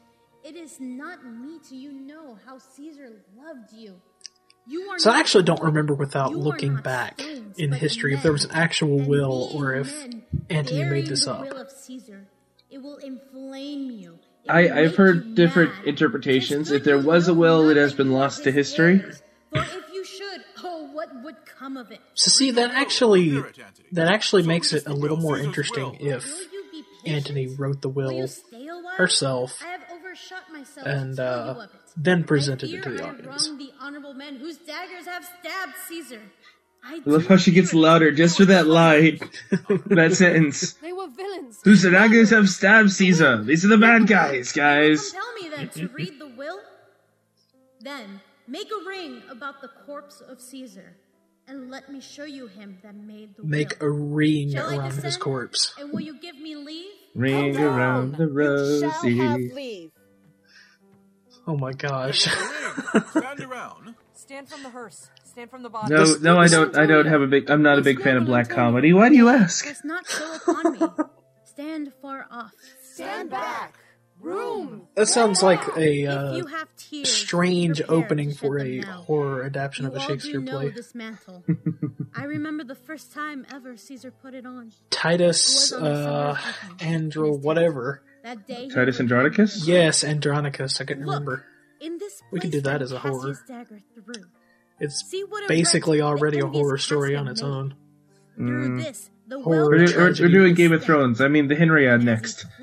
It 0.45 0.57
is 0.57 0.81
not 0.81 1.25
me 1.25 1.59
to 1.69 1.77
you 1.77 1.93
know 1.93 2.37
how 2.45 2.59
Caesar 2.59 3.11
loved 3.37 3.73
you. 3.73 4.01
You 4.67 4.83
are 4.91 4.99
So 4.99 5.11
I 5.11 5.19
actually 5.19 5.45
don't 5.45 5.63
remember 5.63 5.95
without 5.95 6.35
looking 6.35 6.77
back 6.77 7.21
stones, 7.21 7.59
in 7.59 7.71
but 7.71 7.79
history 7.81 8.15
if 8.15 8.23
there 8.23 8.33
was 8.33 8.45
an 8.45 8.53
actual 8.53 8.99
will 8.99 9.51
or 9.55 9.75
if 9.75 9.93
Antony 10.51 10.85
made 10.85 11.07
this 11.07 11.27
up. 11.27 11.43
will 11.43 11.57
of 11.61 11.71
Caesar, 11.71 12.27
it 12.71 12.79
will 12.79 12.97
inflame 12.99 13.91
you. 13.91 14.19
It 14.45 14.51
I, 14.51 14.81
I've 14.83 14.97
heard 14.97 15.35
different 15.35 15.75
mad. 15.79 15.87
interpretations. 15.89 16.71
If 16.71 16.85
there 16.85 16.99
was 16.99 17.29
a 17.29 17.35
will, 17.35 17.65
know 17.65 17.71
it 17.71 17.77
has 17.77 17.93
been 17.95 18.11
lost 18.13 18.45
to 18.45 18.53
history. 18.53 18.99
ways. 18.99 19.23
If 19.53 19.85
you 19.93 20.05
should, 20.05 20.43
oh, 20.65 20.91
what 20.93 21.09
would 21.25 21.37
come 21.45 21.77
of 21.77 21.91
it? 21.91 22.01
So 22.15 22.31
see 22.31 22.53
that 22.53 22.71
actually 22.73 23.31
Hear 23.31 23.47
it, 23.47 23.59
Antony. 23.59 23.89
that 23.93 24.09
actually 24.09 24.43
makes 24.45 24.73
it 24.73 24.87
a 24.87 24.93
little 24.93 25.17
more 25.17 25.39
interesting 25.39 25.97
if 26.01 26.25
Antony 27.07 27.47
wrote 27.49 27.81
the 27.83 27.89
Will 27.89 28.13
you 28.13 28.21
will 28.23 28.29
stay 28.29 28.67
a 28.69 28.75
while? 28.77 28.95
herself 28.97 29.59
I 29.63 29.69
have 29.69 29.81
overshot 29.93 30.53
myself 30.53 30.87
and 30.87 31.19
uh, 31.19 31.55
you 31.57 31.61
of 31.63 31.71
it. 31.75 31.81
then 31.97 32.25
presented 32.25 32.71
it 32.71 32.83
to 32.83 32.91
the 32.91 33.05
audience. 33.05 33.47
wronged 33.49 33.61
the 33.61 33.71
honorable 33.81 34.15
men 34.15 34.37
whose 34.37 34.57
daggers 34.59 35.07
have 35.07 35.25
stabbed 35.25 35.75
Caesar. 35.89 36.21
I, 36.85 36.97
I 36.97 37.01
love 37.07 37.27
how 37.27 37.37
she 37.37 37.53
gets 37.53 37.73
louder 37.73 38.11
just 38.11 38.37
for 38.39 38.45
that 38.47 38.67
line. 38.67 39.21
that 39.87 40.15
sentence. 40.17 40.73
They 40.75 40.93
were 40.93 41.07
villains! 41.09 41.61
Whose 41.63 41.83
daggers 41.85 42.31
have 42.31 42.49
stabbed 42.49 42.91
Caesar? 42.93 43.43
These 43.45 43.65
are 43.65 43.69
the 43.69 43.79
bad 43.79 44.09
guys, 44.09 44.51
guys. 44.53 45.11
compel 45.13 45.33
me 45.35 45.49
then 45.49 45.69
to 45.71 45.89
read 45.95 46.19
the 46.19 46.27
will? 46.29 46.59
Then 47.81 48.21
make 48.49 48.69
a 48.69 48.85
ring 48.89 49.23
about 49.31 49.61
the 49.63 49.69
corpse 49.87 50.21
of 50.21 50.41
Caesar, 50.41 50.95
and 51.49 51.71
let 51.71 51.91
me 51.91 52.01
show 52.01 52.25
you 52.25 52.47
him 52.47 52.79
that 52.83 52.95
made 52.95 53.37
the 53.37 53.45
Make 53.45 53.81
a 53.83 53.91
ring 53.91 54.53
Shall 54.53 54.79
around 54.79 54.95
his 54.95 55.17
corpse. 55.17 55.75
And 55.79 55.93
will 55.93 56.01
you 56.01 56.19
give 56.21 56.39
me 56.39 56.57
leave? 56.57 56.93
Ring 57.15 57.55
Come 57.55 57.65
around 57.65 58.13
the 58.13 58.27
down. 58.27 58.35
You 58.37 58.81
shall 58.81 58.91
have 58.91 59.41
rosy. 59.41 59.53
leave. 59.55 59.91
Oh 61.47 61.57
my 61.57 61.73
gosh. 61.73 62.27
Ring, 62.27 63.05
Stand 63.11 63.41
around. 63.41 63.95
Stand 64.15 64.49
from 64.49 64.63
the 64.63 64.71
hearse. 64.71 65.11
Stand 65.25 65.51
from 65.51 65.63
the 65.63 65.71
body. 65.71 65.93
No, 65.93 66.05
no, 66.21 66.39
I 66.39 66.47
don't. 66.47 66.77
I 66.77 66.87
don't 66.87 67.07
have 67.07 67.23
a 67.23 67.27
big. 67.27 67.51
I'm 67.51 67.63
not 67.63 67.79
a 67.79 67.83
big 67.83 68.01
fan 68.03 68.17
of 68.17 68.27
black 68.27 68.49
comedy. 68.49 68.93
Why 68.93 69.09
do 69.09 69.17
you 69.17 69.29
ask? 69.29 69.65
Does 69.67 69.85
not 69.85 70.07
show 70.07 70.35
upon 70.37 70.73
me. 70.73 70.81
Stand 71.45 71.93
far 72.01 72.27
off. 72.31 72.53
Stand 72.83 73.31
back. 73.31 73.75
Room. 74.21 74.87
That 74.95 75.07
sounds 75.07 75.43
like 75.43 75.61
a 75.77 76.07
uh, 76.07 76.35
you 76.37 76.47
have 76.47 76.69
tears, 76.77 77.13
strange 77.13 77.83
opening 77.89 78.33
for 78.33 78.59
a 78.59 78.79
now. 78.79 79.03
horror 79.03 79.43
adaptation 79.45 79.85
You 79.87 79.91
of 79.91 79.97
a 79.97 80.01
Shakespeare 80.01 80.41
play. 80.43 80.69
this 80.71 80.95
mantle. 80.95 81.43
I 82.17 82.25
remember 82.25 82.63
the 82.63 82.77
first 82.77 83.13
time 83.13 83.45
ever 83.53 83.77
Caesar 83.77 84.13
put 84.13 84.35
it 84.35 84.47
on. 84.47 84.71
Titus, 84.91 85.73
on 85.73 85.85
uh, 85.85 86.37
summer's 86.37 86.55
evening 86.83 86.95
in 86.95 87.11
Andro, 87.11 87.41
whatever. 87.43 88.03
That 88.23 88.47
day, 88.47 88.69
Titus 88.69 89.01
Andronicus? 89.01 89.67
Yes, 89.67 90.05
Andronicus. 90.05 90.81
I 90.81 90.85
couldn't 90.85 91.05
Look, 91.05 91.15
remember. 91.15 91.45
In 91.81 91.99
this 91.99 92.23
We 92.31 92.39
can 92.39 92.51
place 92.51 92.63
do 92.63 92.71
that 92.71 92.81
as 92.83 92.93
a 92.93 93.01
Cassius 93.01 93.41
horror. 93.49 94.23
It's 94.79 95.05
See 95.11 95.25
what 95.25 95.49
basically 95.49 96.01
already 96.01 96.39
a 96.39 96.47
horror 96.47 96.79
story 96.79 97.17
on 97.17 97.27
its 97.27 97.43
made. 97.43 97.49
own. 97.49 97.75
Through 98.37 98.69
Mm. 98.79 98.85
this, 98.85 99.11
the 99.33 99.43
Horror 99.43 99.71
We're, 99.71 99.87
do- 99.87 99.97
we're, 99.97 100.15
we're 100.21 100.29
doing 100.29 100.55
Game 100.55 100.73
of 100.73 100.83
Thrones. 100.83 101.21
I 101.21 101.29
mean, 101.29 101.49
the 101.49 101.57
Henry 101.57 101.89
ad 101.89 102.03
next. 102.03 102.47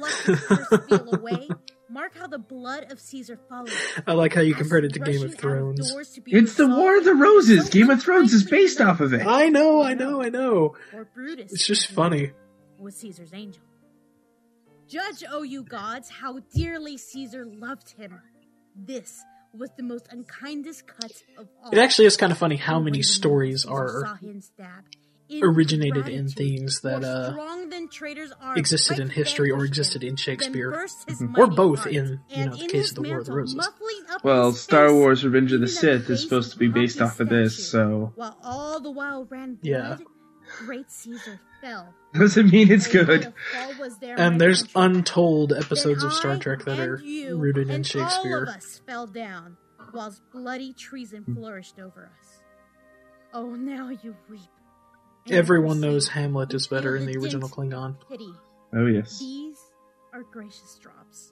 mark 1.89 2.15
how 2.15 2.27
the 2.27 2.38
blood 2.39 2.91
of 2.91 2.99
Caesar 2.99 3.39
follows. 3.49 3.73
I 4.05 4.13
like 4.13 4.33
how 4.33 4.41
you 4.41 4.53
As 4.53 4.61
compared 4.61 4.85
it 4.85 4.93
to 4.93 4.99
Game 4.99 5.23
of 5.23 5.35
Thrones. 5.35 5.89
outdoors 5.89 6.19
It's 6.27 6.55
the 6.55 6.67
War 6.67 6.97
of 6.97 7.03
the 7.03 7.15
Roses. 7.15 7.69
Game 7.69 7.89
of 7.89 8.01
Thrones 8.01 8.33
is 8.33 8.43
based 8.43 8.79
off 8.81 8.99
of 8.99 9.13
it. 9.13 9.25
I 9.25 9.49
know, 9.49 9.81
I 9.81 9.95
know, 9.95 10.21
I 10.21 10.29
know. 10.29 10.75
Or 10.93 11.05
Brutus. 11.05 11.51
It's 11.51 11.65
just 11.65 11.88
funny. 11.88 12.31
was 12.77 12.95
Caesar's 12.97 13.33
angel. 13.33 13.63
Judge, 14.88 15.23
O 15.29 15.43
you 15.43 15.63
gods, 15.63 16.09
how 16.09 16.39
dearly 16.55 16.97
Caesar 16.97 17.45
loved 17.45 17.91
him. 17.91 18.19
This 18.75 19.23
was 19.53 19.69
the 19.77 19.83
most 19.83 20.07
unkindest 20.11 20.88
cut 20.88 21.11
of 21.38 21.47
all. 21.63 21.71
It 21.71 21.79
actually 21.79 22.05
is 22.05 22.17
kind 22.17 22.31
of 22.31 22.38
funny 22.38 22.55
how 22.55 22.79
many 22.79 23.01
stories 23.01 23.63
Caesar 23.63 23.67
saw 23.67 24.13
are 24.13 24.15
him 24.17 24.41
stab, 24.41 24.85
in 24.93 25.08
originated 25.41 26.07
in 26.07 26.25
gratitude, 26.25 26.36
things 26.36 26.81
that 26.81 27.03
uh, 27.03 27.31
strong 27.31 27.69
than 27.69 27.88
traitors 27.88 28.31
are, 28.41 28.57
existed 28.57 29.00
in 29.00 29.09
history 29.09 29.51
or 29.51 29.63
existed 29.65 30.03
in 30.03 30.15
Shakespeare, 30.15 30.71
burst 30.71 31.07
his 31.09 31.21
Mhm. 31.21 31.38
or 31.38 31.48
both 31.48 31.86
in 31.88 32.19
you 32.29 32.45
know 32.45 32.55
the 32.55 32.67
case 32.67 32.89
of 32.89 32.95
the 32.95 33.09
War 33.09 33.19
of 33.19 33.25
the 33.25 33.33
Roses. 33.33 33.67
Well, 34.24 34.51
Star 34.53 34.93
Wars 34.93 35.24
Revenge 35.24 35.53
of 35.53 35.62
the 35.62 35.67
Sith 35.67 36.09
is 36.09 36.21
supposed 36.24 36.51
to 36.53 36.57
be 36.57 36.67
based 36.67 37.01
off 37.01 37.19
of 37.19 37.29
this, 37.29 37.69
so 37.69 38.12
While 38.15 38.38
all 38.43 38.79
the 38.79 38.91
while 38.91 39.25
ran 39.25 39.55
blood, 39.55 39.59
Yeah. 39.63 39.98
great 40.65 40.89
Caesar 40.91 41.39
fell. 41.62 41.93
doesn't 42.13 42.50
mean 42.51 42.71
it's 42.71 42.88
good. 42.88 43.07
the 43.24 43.33
fall 43.53 43.74
was 43.79 43.98
there, 44.00 44.17
my 44.17 44.24
And 44.24 44.41
there's 44.41 44.65
untold 44.75 45.53
episodes 45.53 46.03
of 46.03 46.12
Star 46.13 46.38
Trek 46.38 46.63
that 46.65 46.79
are 46.79 46.95
rooted 46.98 47.67
in 47.69 47.75
and 47.75 47.79
All 47.79 48.09
Shakespeare. 48.09 48.43
of 48.43 48.50
us 48.50 48.81
fell 48.88 49.05
down, 49.05 49.57
whilst 49.93 50.21
bloody 50.31 50.74
treason 50.74 51.21
Hmm. 51.24 51.36
flourished 51.36 51.79
over 51.79 52.09
us. 52.19 52.39
Oh, 53.31 53.53
now 53.55 53.89
you 53.89 54.15
weep. 54.27 54.41
And 55.25 55.35
Everyone 55.35 55.79
knows 55.81 56.07
Hamlet 56.09 56.53
is 56.53 56.67
better 56.67 56.95
in 56.95 57.05
the 57.05 57.13
the 57.13 57.19
original 57.19 57.49
Klingon. 57.49 57.95
Oh 58.73 58.85
yes, 58.85 59.19
These 59.19 59.57
are 60.13 60.23
gracious 60.23 60.77
drops. 60.81 61.31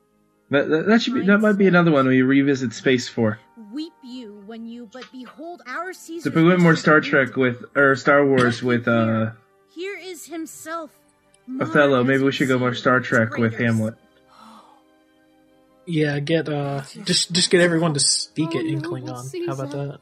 that, 0.49 0.67
that, 0.69 0.85
that 0.87 1.01
should 1.01 1.13
be 1.15 1.25
that 1.25 1.39
might 1.39 1.57
be 1.57 1.67
another 1.67 1.91
one 1.91 2.07
we 2.07 2.21
revisit 2.21 2.73
space 2.73 3.07
for. 3.07 3.39
Weep 3.73 3.93
you 4.03 4.41
when 4.45 4.65
you 4.65 4.89
but 4.91 5.05
behold 5.11 5.61
our 5.67 5.93
Caesar. 5.93 6.23
So 6.23 6.29
if 6.29 6.35
we 6.35 6.43
went 6.47 6.59
more 6.61 6.75
Star 6.75 7.01
Trek 7.01 7.35
with 7.35 7.63
or 7.75 7.95
Star 7.95 8.25
Wars 8.25 8.61
with 8.63 8.87
uh 8.87 9.31
Here 9.75 9.97
is 9.97 10.25
himself. 10.25 10.91
Othello, 11.61 12.03
maybe 12.03 12.23
we 12.23 12.31
should 12.31 12.47
go 12.49 12.57
more 12.59 12.73
Star 12.73 12.99
Trek 12.99 13.37
with. 13.37 13.55
Hamlet. 13.55 13.95
Yeah, 15.89 16.19
get 16.19 16.49
uh, 16.49 16.81
just 17.05 17.31
just 17.31 17.49
get 17.49 17.61
everyone 17.61 17.93
to 17.93 17.99
speak 18.01 18.49
Oh, 18.53 18.59
it 18.59 18.65
in 18.65 18.81
Klingon. 18.81 19.47
How 19.47 19.53
about 19.53 19.71
Caesar. 19.71 19.99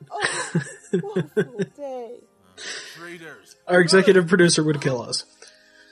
that? 0.92 1.04
Woeful 1.04 1.60
day. 1.78 2.12
Traitors. 2.96 3.45
Our 3.68 3.82
executive 3.82 4.28
producer 4.28 4.64
would 4.64 4.82
kill 4.82 5.02
us. 5.02 5.26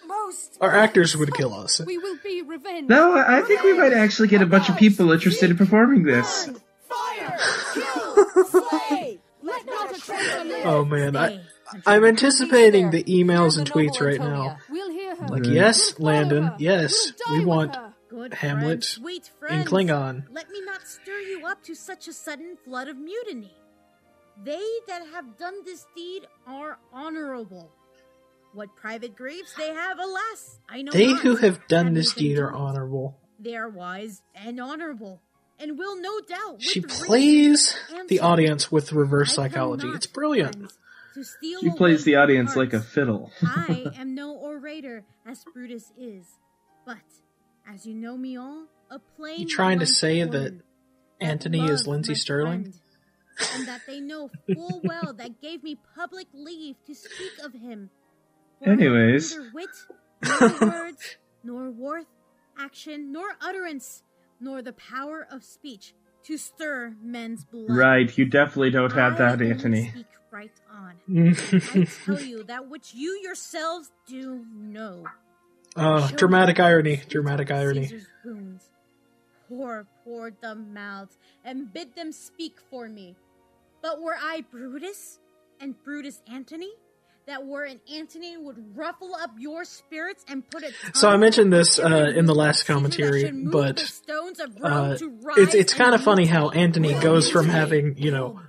Most. 0.07 0.57
Our 0.61 0.75
actors 0.75 1.17
would 1.17 1.33
kill 1.33 1.53
us. 1.53 1.81
We 1.85 1.97
will 1.97 2.17
be 2.23 2.41
revenged. 2.41 2.89
No, 2.89 3.15
I 3.15 3.39
I 3.39 3.41
think 3.41 3.63
we 3.63 3.73
might 3.73 3.93
actually 3.93 4.27
get 4.27 4.41
a 4.41 4.45
bunch 4.45 4.69
of 4.69 4.77
people 4.77 5.11
interested 5.11 5.49
in 5.49 5.57
performing 5.57 6.03
this. 6.03 6.49
Fire! 6.87 7.39
Kill! 7.73 8.45
Slay! 8.45 9.19
Let 9.41 9.65
not 9.65 9.97
a 9.97 9.99
traitor 9.99 10.43
live. 10.45 10.65
Oh 10.65 10.85
man, 10.85 11.15
I, 11.17 11.39
I'm 11.85 12.05
anticipating 12.05 12.91
the 12.91 13.03
emails 13.05 13.57
and 13.57 13.69
tweets 13.69 13.99
right 13.99 14.19
now. 14.19 14.57
We'll 14.69 14.91
hear 14.91 15.15
her. 15.15 15.27
Like, 15.27 15.45
yes, 15.47 15.99
Landon, 15.99 16.51
yes, 16.59 17.11
We'll 17.27 17.27
die 17.27 17.33
we 17.33 17.39
with 17.39 17.47
want 17.47 17.75
her. 17.75 17.93
Good 18.09 18.33
Hamlet 18.35 18.85
friends, 18.85 18.87
sweet 18.89 19.31
in 19.49 19.63
Klingon. 19.63 20.25
Let 20.31 20.49
me 20.51 20.61
not 20.61 20.87
stir 20.87 21.17
you 21.17 21.47
up 21.47 21.63
to 21.63 21.73
such 21.73 22.07
a 22.07 22.13
sudden 22.13 22.57
flood 22.63 22.87
of 22.87 22.95
mutiny. 22.97 23.55
They 24.41 24.65
that 24.87 25.01
have 25.13 25.37
done 25.37 25.63
this 25.65 25.85
deed 25.95 26.27
are 26.47 26.79
honorable. 26.91 27.71
What 28.53 28.75
private 28.75 29.15
griefs 29.15 29.53
they 29.57 29.69
have, 29.69 29.97
alas, 29.99 30.59
I 30.69 30.81
know 30.83 30.91
They 30.91 31.11
not. 31.13 31.21
who 31.21 31.35
have 31.37 31.67
done 31.67 31.85
Having 31.85 31.93
this 31.95 32.13
deed 32.13 32.37
are 32.37 32.51
honorable. 32.53 33.17
They 33.39 33.55
are 33.55 33.69
wise 33.69 34.21
and 34.35 34.59
honorable, 34.61 35.21
and 35.59 35.77
will 35.77 35.99
no 35.99 36.19
doubt. 36.21 36.61
She 36.61 36.81
plays 36.81 37.75
the 38.07 38.19
audience 38.19 38.71
with 38.71 38.93
reverse 38.93 39.37
I 39.37 39.47
psychology. 39.49 39.87
not, 39.87 39.95
It's 39.97 40.05
brilliant. 40.05 40.55
friends, 40.55 40.77
to 41.15 41.23
steal 41.23 41.61
She 41.61 41.69
plays 41.71 42.03
the 42.03 42.11
your 42.11 42.21
audience 42.21 42.55
like 42.55 42.73
a 42.73 42.79
fiddle. 42.81 43.31
I 43.43 43.87
am 43.97 44.13
no 44.15 44.33
orator 44.35 45.03
as 45.25 45.43
Brutus 45.53 45.91
is, 45.99 46.25
but 46.85 46.97
as 47.67 47.85
you 47.87 47.95
know 47.95 48.17
me 48.17 48.37
all, 48.37 48.65
a 48.91 48.99
plain. 49.17 49.41
You 49.41 49.47
trying 49.47 49.79
to 49.79 49.85
say 49.87 50.23
that 50.23 50.61
Antony 51.19 51.65
is 51.67 51.87
Lindsey 51.87 52.15
Stirling? 52.15 52.61
friend, 52.63 52.79
and 53.53 53.67
that 53.67 53.81
they 53.87 53.99
know 53.99 54.29
full 54.53 54.81
well 54.83 55.13
that 55.13 55.41
gave 55.41 55.63
me 55.63 55.77
public 55.95 56.27
leave 56.33 56.75
to 56.85 56.93
speak 56.95 57.33
of 57.43 57.53
him. 57.53 57.89
For 58.63 58.69
Anyways. 58.71 59.35
neither 59.35 59.51
wit, 59.53 59.69
nor 60.23 60.69
words, 60.69 61.17
nor 61.43 61.71
worth, 61.71 62.05
action, 62.57 63.11
nor 63.11 63.35
utterance, 63.41 64.03
nor 64.39 64.61
the 64.61 64.73
power 64.73 65.27
of 65.29 65.43
speech 65.43 65.93
to 66.23 66.37
stir 66.37 66.95
men's 67.01 67.43
blood. 67.43 67.75
Right, 67.75 68.17
you 68.17 68.25
definitely 68.25 68.71
don't 68.71 68.91
have 68.93 69.13
I 69.15 69.17
that, 69.17 69.31
only 69.33 69.51
Antony. 69.51 69.89
Speak 69.89 70.05
right 70.31 70.51
on. 70.71 70.95
I 71.17 71.85
tell 72.05 72.21
you 72.21 72.43
that 72.45 72.69
which 72.69 72.93
you 72.93 73.19
yourselves 73.23 73.91
do 74.07 74.45
know. 74.53 75.05
Oh, 75.75 76.07
Show 76.07 76.15
dramatic 76.15 76.59
irony, 76.59 77.01
dramatic 77.09 77.51
irony. 77.51 77.87
Caesar's 77.87 78.07
wounds. 78.23 78.69
Pour, 79.49 79.85
pour 80.03 80.31
dumb 80.31 80.73
mouths, 80.73 81.17
and 81.43 81.71
bid 81.73 81.95
them 81.95 82.11
speak 82.11 82.59
for 82.69 82.87
me. 82.87 83.15
But 83.83 84.01
were 84.01 84.15
I 84.19 84.45
Brutus, 84.49 85.19
and 85.59 85.75
Brutus 85.83 86.21
Antony, 86.31 86.71
that 87.27 87.45
were 87.45 87.65
an 87.65 87.81
Antony 87.93 88.37
would 88.37 88.77
ruffle 88.77 89.13
up 89.13 89.31
your 89.37 89.65
spirits 89.65 90.23
and 90.29 90.49
put 90.49 90.63
it. 90.63 90.73
So 90.93 91.09
I 91.09 91.17
mentioned 91.17 91.51
this 91.51 91.79
uh, 91.79 92.11
in 92.15 92.25
the 92.25 92.33
last 92.33 92.65
commentary, 92.65 93.29
but 93.29 93.83
uh, 94.63 94.97
it's 95.37 95.53
it's 95.53 95.73
kind 95.73 95.93
of 95.93 96.01
funny 96.01 96.25
how 96.25 96.49
Antony 96.49 96.93
goes 96.93 97.29
from 97.29 97.47
having 97.49 97.97
you 97.97 98.11
know 98.11 98.39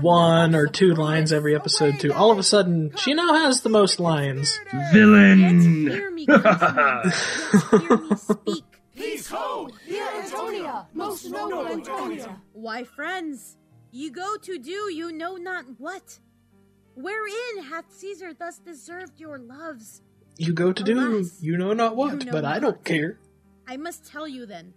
one 0.00 0.54
or 0.54 0.68
two 0.68 0.94
lines 0.94 1.32
every 1.32 1.56
episode 1.56 1.98
to 2.00 2.10
all 2.10 2.30
of 2.30 2.38
a 2.38 2.44
sudden 2.44 2.92
she 2.96 3.14
now 3.14 3.34
has 3.34 3.62
the 3.62 3.68
most 3.70 3.98
lines. 3.98 4.58
Villain! 4.92 5.90
Hear 5.90 6.10
me, 6.12 6.26
hear 6.26 7.98
me 7.98 8.16
speak. 8.16 8.64
Peace 8.94 9.26
ho! 9.28 9.68
Dear 9.88 10.08
Antonia, 10.22 10.86
most 10.94 11.28
noble 11.28 11.66
Antonia. 11.66 12.40
Why, 12.52 12.84
friends, 12.84 13.56
you 13.94 14.10
go 14.10 14.36
to 14.42 14.58
do 14.58 14.92
you 14.92 15.12
know 15.12 15.36
not 15.36 15.64
what. 15.78 16.18
Wherein 16.96 17.64
hath 17.70 17.84
Caesar 17.92 18.34
thus 18.34 18.58
deserved 18.58 19.20
your 19.20 19.38
loves? 19.38 20.02
You 20.36 20.52
go 20.52 20.72
to 20.72 20.82
do 20.82 21.24
you 21.40 21.56
know 21.56 21.72
not 21.72 21.94
what, 21.94 22.12
you 22.20 22.26
know 22.26 22.32
but 22.32 22.44
I 22.44 22.58
don't 22.58 22.84
care. 22.84 23.20
I 23.68 23.76
must 23.76 24.04
tell 24.04 24.26
you 24.26 24.46
then, 24.46 24.74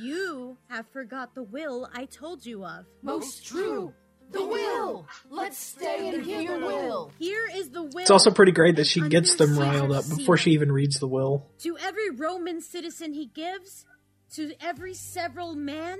you 0.00 0.56
have 0.70 0.86
forgot 0.88 1.34
the 1.34 1.42
will 1.42 1.88
I 1.94 2.06
told 2.06 2.46
you 2.46 2.64
of. 2.64 2.86
Most 3.02 3.46
true. 3.46 3.92
The 4.32 4.44
will. 4.44 5.06
Let's 5.30 5.58
stay 5.58 6.08
and 6.08 6.24
hear 6.24 6.40
your 6.40 6.58
will. 6.58 7.12
Here 7.18 7.48
is 7.54 7.68
the 7.70 7.82
will. 7.82 7.98
It's 7.98 8.10
also 8.10 8.30
pretty 8.30 8.52
great 8.52 8.76
that 8.76 8.86
she 8.86 9.06
gets 9.08 9.36
them 9.36 9.58
riled 9.58 9.92
up 9.92 10.04
before 10.08 10.36
she 10.36 10.52
even 10.52 10.72
reads 10.72 10.98
the 10.98 11.06
will. 11.06 11.46
To 11.60 11.76
every 11.78 12.10
Roman 12.10 12.60
citizen 12.60 13.12
he 13.12 13.26
gives, 13.26 13.84
to 14.34 14.52
every 14.60 14.94
several 14.94 15.54
man, 15.54 15.98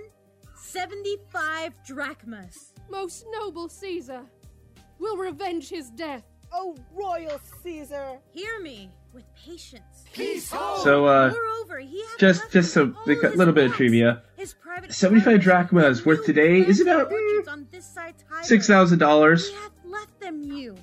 75 0.57 1.73
drachmas. 1.87 2.73
Most 2.91 3.25
noble 3.33 3.69
Caesar. 3.69 4.23
We'll 4.99 5.17
revenge 5.17 5.69
his 5.69 5.91
death. 5.91 6.25
Oh, 6.53 6.77
royal 6.95 7.41
Caesar! 7.63 8.19
Hear 8.33 8.61
me 8.61 8.91
with 9.13 9.25
patience. 9.35 10.05
Peace! 10.13 10.49
So, 10.49 11.05
uh, 11.07 11.31
Moreover, 11.31 11.81
he 11.81 12.01
hath 12.03 12.19
just 12.19 12.51
just 12.53 12.77
a 12.77 12.87
me 12.87 12.95
all 12.97 13.03
like 13.07 13.23
a 13.25 13.29
his 13.31 13.37
little 13.37 13.53
bit 13.53 13.67
of 13.67 13.73
trivia. 13.75 14.23
his 14.37 14.55
private 14.55 14.93
75 14.93 15.41
drachmas 15.41 16.07
worth 16.07 16.25
today 16.25 16.61
is 16.61 16.81
about, 16.81 17.11
orchards 17.13 17.49
on 17.49 17.67
this 17.73 17.85
side 17.85 18.15
Tiber. 18.31 18.45
Six 18.45 18.67
thousand 18.67 18.99
dollars. 19.01 19.51
Left 19.85 20.19
them 20.21 20.43
you. 20.43 20.77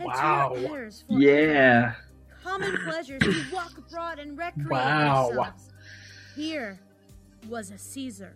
Wow. 0.00 0.54
your 0.56 0.76
heirs 0.76 1.04
for 1.06 1.20
Yeah. 1.20 1.94
common 2.42 2.74
pleasures 2.84 3.20
to 3.22 3.44
walk 3.52 3.76
abroad 3.76 4.18
and 4.18 4.36
recreate 4.38 4.70
Wow. 4.70 5.26
yourselves. 5.28 5.70
Here 6.34 6.80
was 7.48 7.70
a 7.70 7.76
Caesar. 7.78 8.34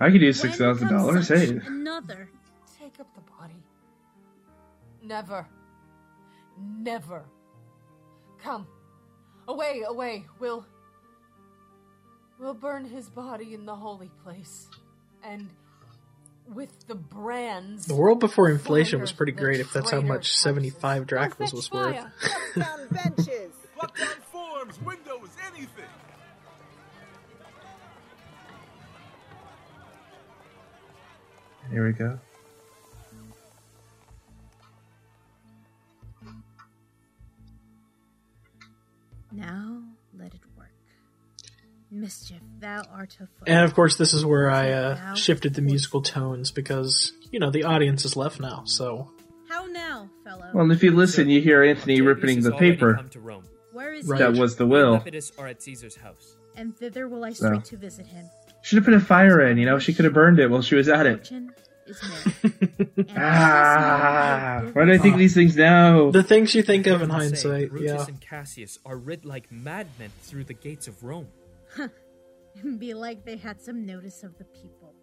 I 0.00 0.10
could 0.10 0.22
use 0.22 0.40
six 0.40 0.56
thousand 0.56 0.88
dollars. 0.88 1.28
comes 1.28 1.50
Hey. 1.50 1.60
Another. 1.66 2.30
Take 2.78 2.98
up 2.98 3.14
the 3.14 3.20
body. 3.20 3.62
Never. 5.02 5.46
Never. 6.58 7.24
Come. 8.42 8.66
Away, 9.46 9.82
away. 9.86 10.24
We'll. 10.38 10.64
We'll 12.38 12.54
burn 12.54 12.86
his 12.86 13.10
body 13.10 13.52
in 13.52 13.66
the 13.66 13.76
holy 13.76 14.10
place. 14.24 14.68
And 15.22 15.50
with 16.48 16.86
the 16.86 16.94
brands. 16.94 17.84
The 17.86 17.94
world 17.94 18.20
before 18.20 18.48
inflation 18.48 19.00
was 19.00 19.12
pretty 19.12 19.32
great 19.32 19.60
if 19.60 19.72
that's 19.72 19.90
how 19.90 20.00
much 20.00 20.32
75 20.32 21.06
drachmas 21.06 21.52
was 21.52 21.70
worth. 21.70 22.02
Here 31.70 31.86
we 31.86 31.92
go. 31.92 32.18
Now 39.32 39.82
let 40.18 40.34
it 40.34 40.40
work. 40.58 40.68
Mischief, 41.92 42.40
thou 42.58 42.82
art 42.92 43.14
afoot. 43.14 43.46
And 43.46 43.64
of 43.64 43.74
course, 43.74 43.96
this 43.96 44.12
is 44.12 44.24
where 44.24 44.50
I 44.50 44.72
uh, 44.72 45.14
shifted 45.14 45.54
the 45.54 45.62
musical 45.62 46.02
tones 46.02 46.50
because, 46.50 47.12
you 47.30 47.38
know, 47.38 47.50
the 47.50 47.64
audience 47.64 48.04
is 48.04 48.16
left 48.16 48.40
now, 48.40 48.64
so. 48.64 49.12
How 49.48 49.66
now, 49.66 50.10
fellow? 50.24 50.50
Well, 50.52 50.70
if 50.72 50.82
you 50.82 50.90
listen, 50.90 51.28
you 51.28 51.40
hear 51.40 51.62
Antony 51.62 52.00
ripping 52.00 52.42
the 52.42 52.52
paper. 52.52 53.00
Where 53.72 53.92
is 53.92 54.06
right. 54.06 54.18
That 54.18 54.32
was 54.32 54.56
the 54.56 54.66
will. 54.66 55.04
are 55.38 55.46
at 55.46 55.62
Caesar's 55.62 55.96
house. 55.96 56.36
And 56.56 56.76
thither 56.76 57.08
will 57.08 57.24
I 57.24 57.32
straight 57.32 57.64
to 57.66 57.76
visit 57.76 58.06
him. 58.06 58.28
Should 58.62 58.76
have 58.76 58.84
put 58.84 58.94
a 58.94 59.00
fire 59.00 59.40
in, 59.46 59.58
you 59.58 59.66
know? 59.66 59.78
She 59.78 59.94
could 59.94 60.04
have 60.04 60.14
burned 60.14 60.38
it 60.38 60.50
while 60.50 60.62
she 60.62 60.74
was 60.74 60.88
at 60.88 61.06
it. 61.06 61.26
Fortune 61.26 61.52
is 61.86 62.02
married. 62.02 62.66
And 62.96 63.18
Ah, 63.18 64.62
why 64.72 64.84
do 64.84 64.92
I 64.92 64.98
think 64.98 65.16
these 65.16 65.34
things 65.34 65.56
now? 65.56 66.10
the 66.10 66.22
things 66.22 66.54
you 66.54 66.62
think 66.62 66.86
of 66.86 67.02
in 67.02 67.10
Heaven's 67.10 67.40
sake, 67.42 67.50
hindsight, 67.50 67.70
Brutus 67.70 67.90
yeah. 67.90 68.06
and 68.06 68.20
Cassius 68.20 68.78
are 68.84 68.96
rid 68.96 69.24
like 69.24 69.50
madmen 69.50 70.10
through 70.22 70.44
the 70.44 70.54
gates 70.54 70.86
of 70.88 71.02
Rome. 71.02 71.28
will 72.62 72.76
be 72.78 72.94
like 72.94 73.24
they 73.24 73.36
had 73.36 73.60
some 73.60 73.86
notice 73.86 74.22
of 74.22 74.36
the 74.38 74.44
people. 74.44 74.94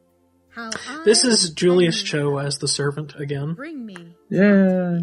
How 0.49 0.69
This 1.03 1.23
is 1.23 1.49
Julius 1.51 2.01
Cho 2.01 2.37
as 2.37 2.57
the 2.59 2.67
servant 2.67 3.15
again. 3.15 3.53
Bring 3.53 3.85
me. 3.85 4.15
Yeah. 4.29 4.99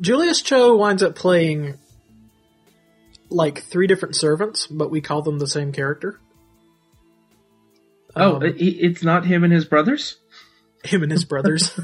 Julius 0.00 0.42
Cho 0.42 0.76
winds 0.76 1.02
up 1.02 1.14
playing 1.14 1.78
like 3.30 3.62
three 3.62 3.86
different 3.86 4.14
servants, 4.16 4.66
but 4.66 4.90
we 4.90 5.00
call 5.00 5.22
them 5.22 5.38
the 5.38 5.46
same 5.46 5.72
character. 5.72 6.20
Oh, 8.14 8.36
Um, 8.36 8.42
it's 8.56 9.02
not 9.02 9.24
him 9.26 9.42
and 9.44 9.52
his 9.52 9.64
brothers? 9.64 10.16
him 10.84 11.02
and 11.02 11.12
his 11.12 11.24
brothers. 11.24 11.78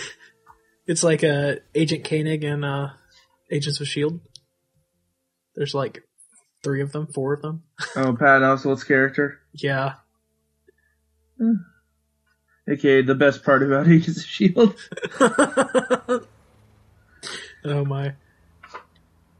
it's 0.86 1.02
like 1.04 1.22
uh, 1.24 1.56
Agent 1.74 2.04
Koenig 2.04 2.44
and 2.44 2.64
uh, 2.64 2.88
Agents 3.50 3.80
of 3.80 3.86
Shield. 3.88 4.20
There's 5.54 5.74
like 5.74 6.02
three 6.64 6.82
of 6.82 6.92
them, 6.92 7.06
four 7.06 7.34
of 7.34 7.42
them. 7.42 7.62
Oh, 7.96 8.14
Patton 8.14 8.42
Oswalt's 8.42 8.84
character. 8.84 9.40
Yeah, 9.52 9.94
Okay, 12.70 13.00
the 13.02 13.14
best 13.14 13.44
part 13.44 13.62
about 13.62 13.88
Agents 13.88 14.18
of 14.18 14.24
S.H.I.E.L.D. 14.24 16.26
oh 17.64 17.84
my. 17.86 18.14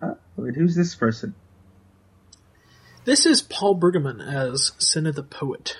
Uh, 0.01 0.15
wait, 0.37 0.55
who's 0.55 0.75
this 0.75 0.95
person? 0.95 1.35
This 3.05 3.27
is 3.27 3.43
Paul 3.43 3.75
Bergman 3.75 4.21
as 4.21 4.73
Cinna 4.79 5.13
the 5.13 5.23
Poet. 5.23 5.77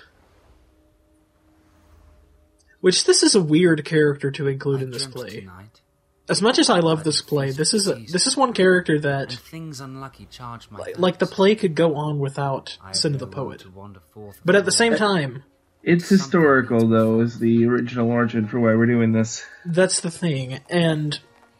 Which 2.81 3.03
this 3.05 3.23
is 3.23 3.35
a 3.35 3.41
weird 3.41 3.83
character 3.85 4.31
to 4.31 4.47
include 4.47 4.81
in 4.81 4.91
this 4.91 5.05
play. 5.05 5.41
Tonight, 5.41 5.81
As 6.29 6.41
much 6.41 6.59
as 6.59 6.69
I 6.69 6.79
love 6.79 7.03
this 7.03 7.21
play, 7.21 7.51
this 7.51 7.73
is 7.73 7.87
a, 7.87 7.95
this 7.95 8.25
is 8.25 8.37
one 8.37 8.53
character 8.53 8.99
that 8.99 9.31
things 9.33 9.81
unlucky 9.81 10.27
charged 10.29 10.71
my 10.71 10.93
like 10.97 11.19
the 11.19 11.25
play 11.25 11.55
could 11.55 11.75
go 11.75 11.95
on 11.95 12.19
without 12.19 12.77
I 12.81 12.87
have 12.87 12.95
Cinna 12.95 13.13
no 13.17 13.19
the 13.19 13.27
Poet. 13.27 13.59
to 13.61 13.69
wander 13.69 13.99
forth 14.13 14.39
But 14.45 14.55
at 14.55 14.65
the 14.65 14.71
same 14.71 14.95
time, 14.95 15.43
It's 15.83 16.07
historical, 16.07 16.87
though, 16.87 17.21
is 17.21 17.39
the 17.39 17.65
original 17.65 18.09
origin 18.11 18.47
for 18.47 18.59
why 18.59 18.75
we're 18.75 18.85
doing 18.85 19.11
this. 19.11 19.45
That's 19.65 19.99
the 20.01 20.11
thing. 20.11 20.59
And 20.69 21.19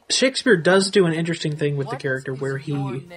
Shakespeare 0.09 0.57
does 0.57 0.89
do 0.89 1.05
an 1.05 1.13
interesting 1.13 1.55
thing 1.57 1.75
with 1.77 1.89
the 1.89 1.95
character 1.97 2.33
where 2.33 2.57
he 2.57 3.07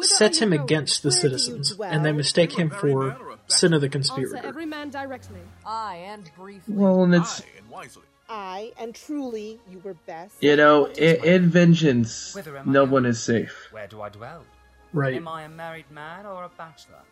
sets 0.00 0.38
him 0.38 0.52
against 0.52 1.02
the 1.02 1.12
citizens, 1.12 1.78
and 1.80 2.04
they 2.04 2.12
mistake 2.12 2.52
him 2.58 2.70
for 2.70 3.33
Cinna 3.46 3.78
the 3.78 3.86
Answer 3.86 3.98
conspirator. 3.98 4.46
every 4.46 4.66
man 4.66 4.90
directly. 4.90 5.40
Aye, 5.66 6.04
and 6.06 6.30
briefly. 6.36 6.74
Well, 6.74 7.02
and 7.04 7.14
it's, 7.14 7.40
Aye, 7.40 7.44
and 7.58 7.68
wisely. 7.68 8.02
I, 8.28 8.72
and 8.78 8.94
truly, 8.94 9.60
you 9.70 9.80
were 9.84 9.94
best. 10.06 10.34
you 10.42 10.56
know, 10.56 10.86
in, 10.86 11.24
in 11.24 11.50
vengeance, 11.50 12.34
Whither 12.34 12.56
I 12.58 12.62
no 12.64 12.84
one 12.84 13.04
is 13.04 13.22
safe. 13.22 13.68
Where 13.70 13.86
do 13.86 14.00
I 14.00 14.08
dwell? 14.08 14.44
Right. 14.92 15.14
Am 15.14 15.28
I 15.28 15.42
a 15.42 15.48
married 15.48 15.90
man 15.90 16.24
or 16.24 16.44
a 16.44 16.48
bachelor? 16.56 17.02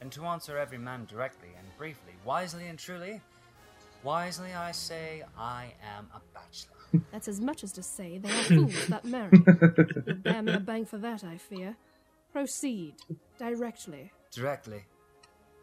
And 0.00 0.12
to 0.12 0.24
answer 0.26 0.58
every 0.58 0.76
man 0.78 1.06
directly 1.06 1.48
and 1.58 1.66
briefly, 1.78 2.12
wisely 2.24 2.66
and 2.66 2.78
truly, 2.78 3.20
wisely 4.02 4.52
I 4.52 4.72
say 4.72 5.22
I 5.38 5.72
am 5.96 6.08
a 6.14 6.20
bachelor. 6.34 7.02
That's 7.10 7.26
as 7.28 7.40
much 7.40 7.64
as 7.64 7.72
to 7.72 7.82
say 7.82 8.18
they 8.18 8.28
are 8.30 8.42
fools 8.42 8.86
that 8.88 9.04
marry. 9.04 9.30
You'll 10.06 10.16
bear 10.16 10.42
me 10.42 10.52
a 10.52 10.60
bang 10.60 10.84
for 10.84 10.98
that, 10.98 11.24
I 11.24 11.38
fear. 11.38 11.76
Proceed 12.34 12.94
directly. 13.38 14.10
Directly, 14.32 14.84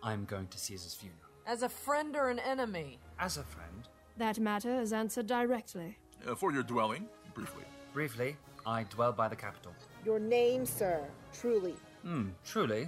I 0.02 0.14
am 0.14 0.24
going 0.24 0.48
to 0.48 0.58
Caesar's 0.58 0.94
funeral. 0.94 1.20
As 1.46 1.64
a 1.64 1.68
friend 1.68 2.16
or 2.16 2.30
an 2.30 2.40
enemy? 2.40 2.98
As 3.20 3.36
a 3.36 3.44
friend, 3.44 3.90
That 4.16 4.40
matter 4.40 4.80
is 4.80 4.94
answered 4.94 5.28
directly. 5.28 5.98
Uh, 6.26 6.34
for 6.34 6.54
your 6.54 6.64
dwelling, 6.64 7.10
briefly. 7.34 7.66
briefly, 7.94 8.38
I 8.66 8.84
dwell 8.84 9.12
by 9.12 9.28
the 9.28 9.36
Capitol. 9.36 9.74
Your 10.06 10.18
name, 10.18 10.66
sir, 10.66 11.04
truly. 11.34 11.76
Hmm, 12.04 12.30
truly. 12.46 12.88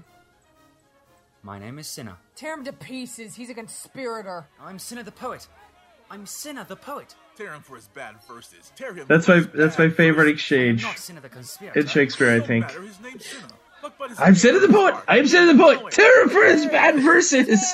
My 1.41 1.59
name 1.59 1.77
is 1.77 1.85
Cinna. 1.87 2.17
Tear 2.35 2.53
him 2.53 2.63
to 2.63 2.71
pieces. 2.71 3.35
He's 3.35 3.49
a 3.49 3.53
conspirator. 3.53 4.47
I'm 4.61 4.79
Cinna 4.79 5.03
the 5.03 5.11
poet. 5.11 5.45
I'm 6.09 6.25
Cinna 6.25 6.65
the 6.65 6.77
poet. 6.77 7.15
Tear 7.35 7.53
him 7.53 7.61
for 7.61 7.75
his 7.75 7.89
bad 7.89 8.15
verses. 8.29 8.71
Tear 8.77 8.93
him 8.93 9.07
That's 9.09 9.25
for 9.25 9.31
my 9.33 9.37
his 9.39 9.47
that's 9.53 9.77
my 9.77 9.87
bad 9.87 9.97
favorite 9.97 10.27
I'm 10.29 10.33
exchange 10.35 10.83
not 10.83 10.97
Cinna 10.99 11.19
the 11.19 11.27
conspirator. 11.27 11.77
in 11.81 11.87
Shakespeare, 11.87 12.29
I 12.29 12.37
Don't 12.37 12.47
think. 12.47 12.65
matter, 12.67 12.81
his 13.83 13.91
name's 13.91 13.91
Cinna. 13.91 13.91
Look 13.91 13.93
but 13.97 14.09
his 14.09 14.19
I'm 14.19 14.25
name 14.25 14.35
Cinna 14.35 14.59
the 14.59 14.67
is 14.67 14.71
poet. 14.71 14.95
I'm 15.07 15.27
Cinna 15.27 15.53
the 15.53 15.59
poet. 15.59 15.91
Tear 15.91 16.23
him 16.23 16.29
for 16.29 16.45
his 16.45 16.65
bad 16.65 16.99
verses. 16.99 17.73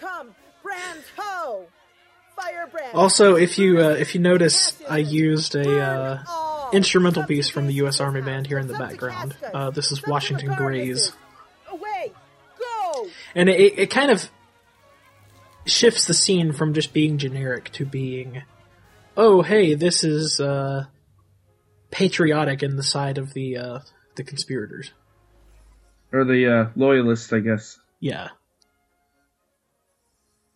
Come, 0.00 0.34
brand 0.62 1.02
ho! 1.16 1.66
Firebrand! 2.36 2.94
Also, 2.94 3.36
if 3.36 3.58
you 3.58 3.78
uh, 3.80 3.90
if 3.90 4.14
you 4.14 4.20
notice, 4.20 4.80
I 4.88 4.98
used 4.98 5.54
a 5.54 5.80
uh, 5.80 6.70
instrumental 6.72 7.24
piece 7.24 7.48
from 7.50 7.66
the 7.66 7.74
U.S. 7.74 8.00
Army 8.00 8.20
Band 8.20 8.46
here 8.46 8.58
in 8.58 8.68
the 8.68 8.78
background. 8.78 9.36
Uh, 9.42 9.70
this 9.70 9.90
is 9.92 10.06
Washington 10.06 10.54
Grays, 10.54 11.12
Away! 11.70 12.12
Go! 12.58 13.06
and 13.34 13.48
it, 13.48 13.78
it 13.78 13.90
kind 13.90 14.10
of 14.10 14.30
shifts 15.66 16.06
the 16.06 16.14
scene 16.14 16.52
from 16.52 16.72
just 16.74 16.92
being 16.92 17.18
generic 17.18 17.70
to 17.72 17.84
being, 17.84 18.42
oh 19.16 19.42
hey, 19.42 19.74
this 19.74 20.04
is 20.04 20.40
uh, 20.40 20.86
patriotic 21.90 22.62
in 22.62 22.76
the 22.76 22.82
side 22.82 23.18
of 23.18 23.34
the 23.34 23.56
uh, 23.56 23.78
the 24.18 24.24
conspirators. 24.24 24.92
or 26.12 26.24
the 26.24 26.46
uh, 26.46 26.70
loyalist, 26.76 27.32
I 27.32 27.38
guess. 27.40 27.78
Yeah. 28.00 28.28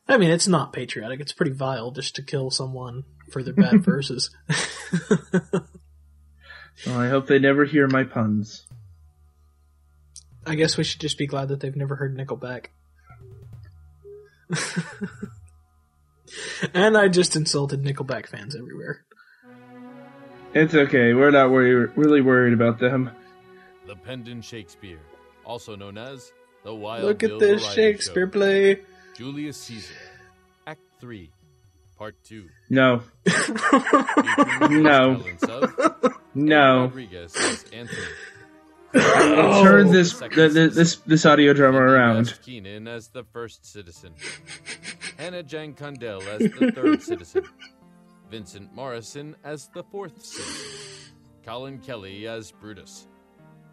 I 0.06 0.18
mean, 0.18 0.30
it's 0.30 0.48
not 0.48 0.72
patriotic. 0.74 1.20
It's 1.20 1.32
pretty 1.32 1.52
vile 1.52 1.90
just 1.92 2.16
to 2.16 2.22
kill 2.22 2.50
someone 2.50 3.04
for 3.30 3.42
their 3.42 3.54
bad 3.54 3.82
verses. 3.84 4.28
Well, 5.10 5.64
I 7.00 7.08
hope 7.08 7.26
they 7.26 7.38
never 7.38 7.64
hear 7.64 7.88
my 7.88 8.04
puns. 8.04 8.66
I 10.46 10.56
guess 10.56 10.76
we 10.76 10.84
should 10.84 11.00
just 11.00 11.16
be 11.18 11.26
glad 11.26 11.48
that 11.48 11.60
they've 11.60 11.74
never 11.76 11.96
heard 11.96 12.16
Nickelback. 12.18 12.66
and 16.74 16.96
I 16.96 17.08
just 17.08 17.36
insulted 17.36 17.82
Nickelback 17.82 18.26
fans 18.26 18.56
everywhere. 18.56 19.04
It's 20.54 20.74
okay. 20.74 21.14
We're 21.14 21.30
not 21.30 21.50
worry- 21.50 21.86
really 21.96 22.20
worried 22.20 22.52
about 22.52 22.78
them. 22.78 23.10
The 23.86 23.96
Pendant 23.96 24.44
Shakespeare, 24.44 25.00
also 25.44 25.74
known 25.76 25.98
as 25.98 26.32
the 26.64 26.74
Wild 26.74 27.04
Look 27.04 27.18
Bill 27.18 27.34
at 27.34 27.40
this 27.40 27.62
Variety 27.62 27.74
Shakespeare 27.82 28.26
Show. 28.26 28.30
play. 28.32 28.80
Julius 29.16 29.56
Caesar, 29.58 29.94
Act 30.66 30.80
3, 31.00 31.30
Part 31.98 32.16
2. 32.24 32.48
No. 32.70 33.02
No. 34.70 35.22
No. 36.34 36.80
Rodriguez 36.84 37.36
as 37.36 37.64
Antony. 37.72 37.98
Turn 38.94 39.90
this 39.90 40.12
the, 40.14 40.28
the, 40.28 40.70
this 40.72 40.96
this 40.96 41.26
audio 41.26 41.52
drama 41.52 41.78
around. 41.78 42.24
Josh 42.26 42.38
Keenan 42.38 42.86
as 42.88 43.08
the 43.08 43.24
first 43.24 43.64
citizen. 43.66 44.14
Hannah 45.18 45.42
Jan 45.42 45.74
Condell 45.74 46.22
as 46.22 46.38
the 46.40 46.72
third 46.74 47.02
citizen. 47.02 47.44
Vincent 48.30 48.72
Morrison 48.74 49.36
as 49.44 49.68
the 49.74 49.82
fourth 49.84 50.24
citizen. 50.24 51.14
Colin 51.44 51.78
Kelly 51.78 52.26
as 52.26 52.50
Brutus. 52.52 53.08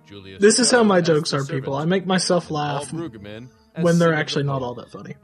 Julius 0.10 0.42
This 0.42 0.58
is 0.58 0.72
how 0.72 0.84
my 0.84 1.02
jokes 1.02 1.34
are, 1.34 1.46
people. 1.46 1.76
I 1.76 1.86
make 1.86 2.06
myself 2.06 2.50
laugh 2.50 2.90
Brueggemann 2.90 3.50
when 3.80 4.00
they're 4.00 4.16
actually 4.16 4.44
not 4.44 4.64
all 4.64 4.74
that 4.76 4.92
funny. 4.92 5.16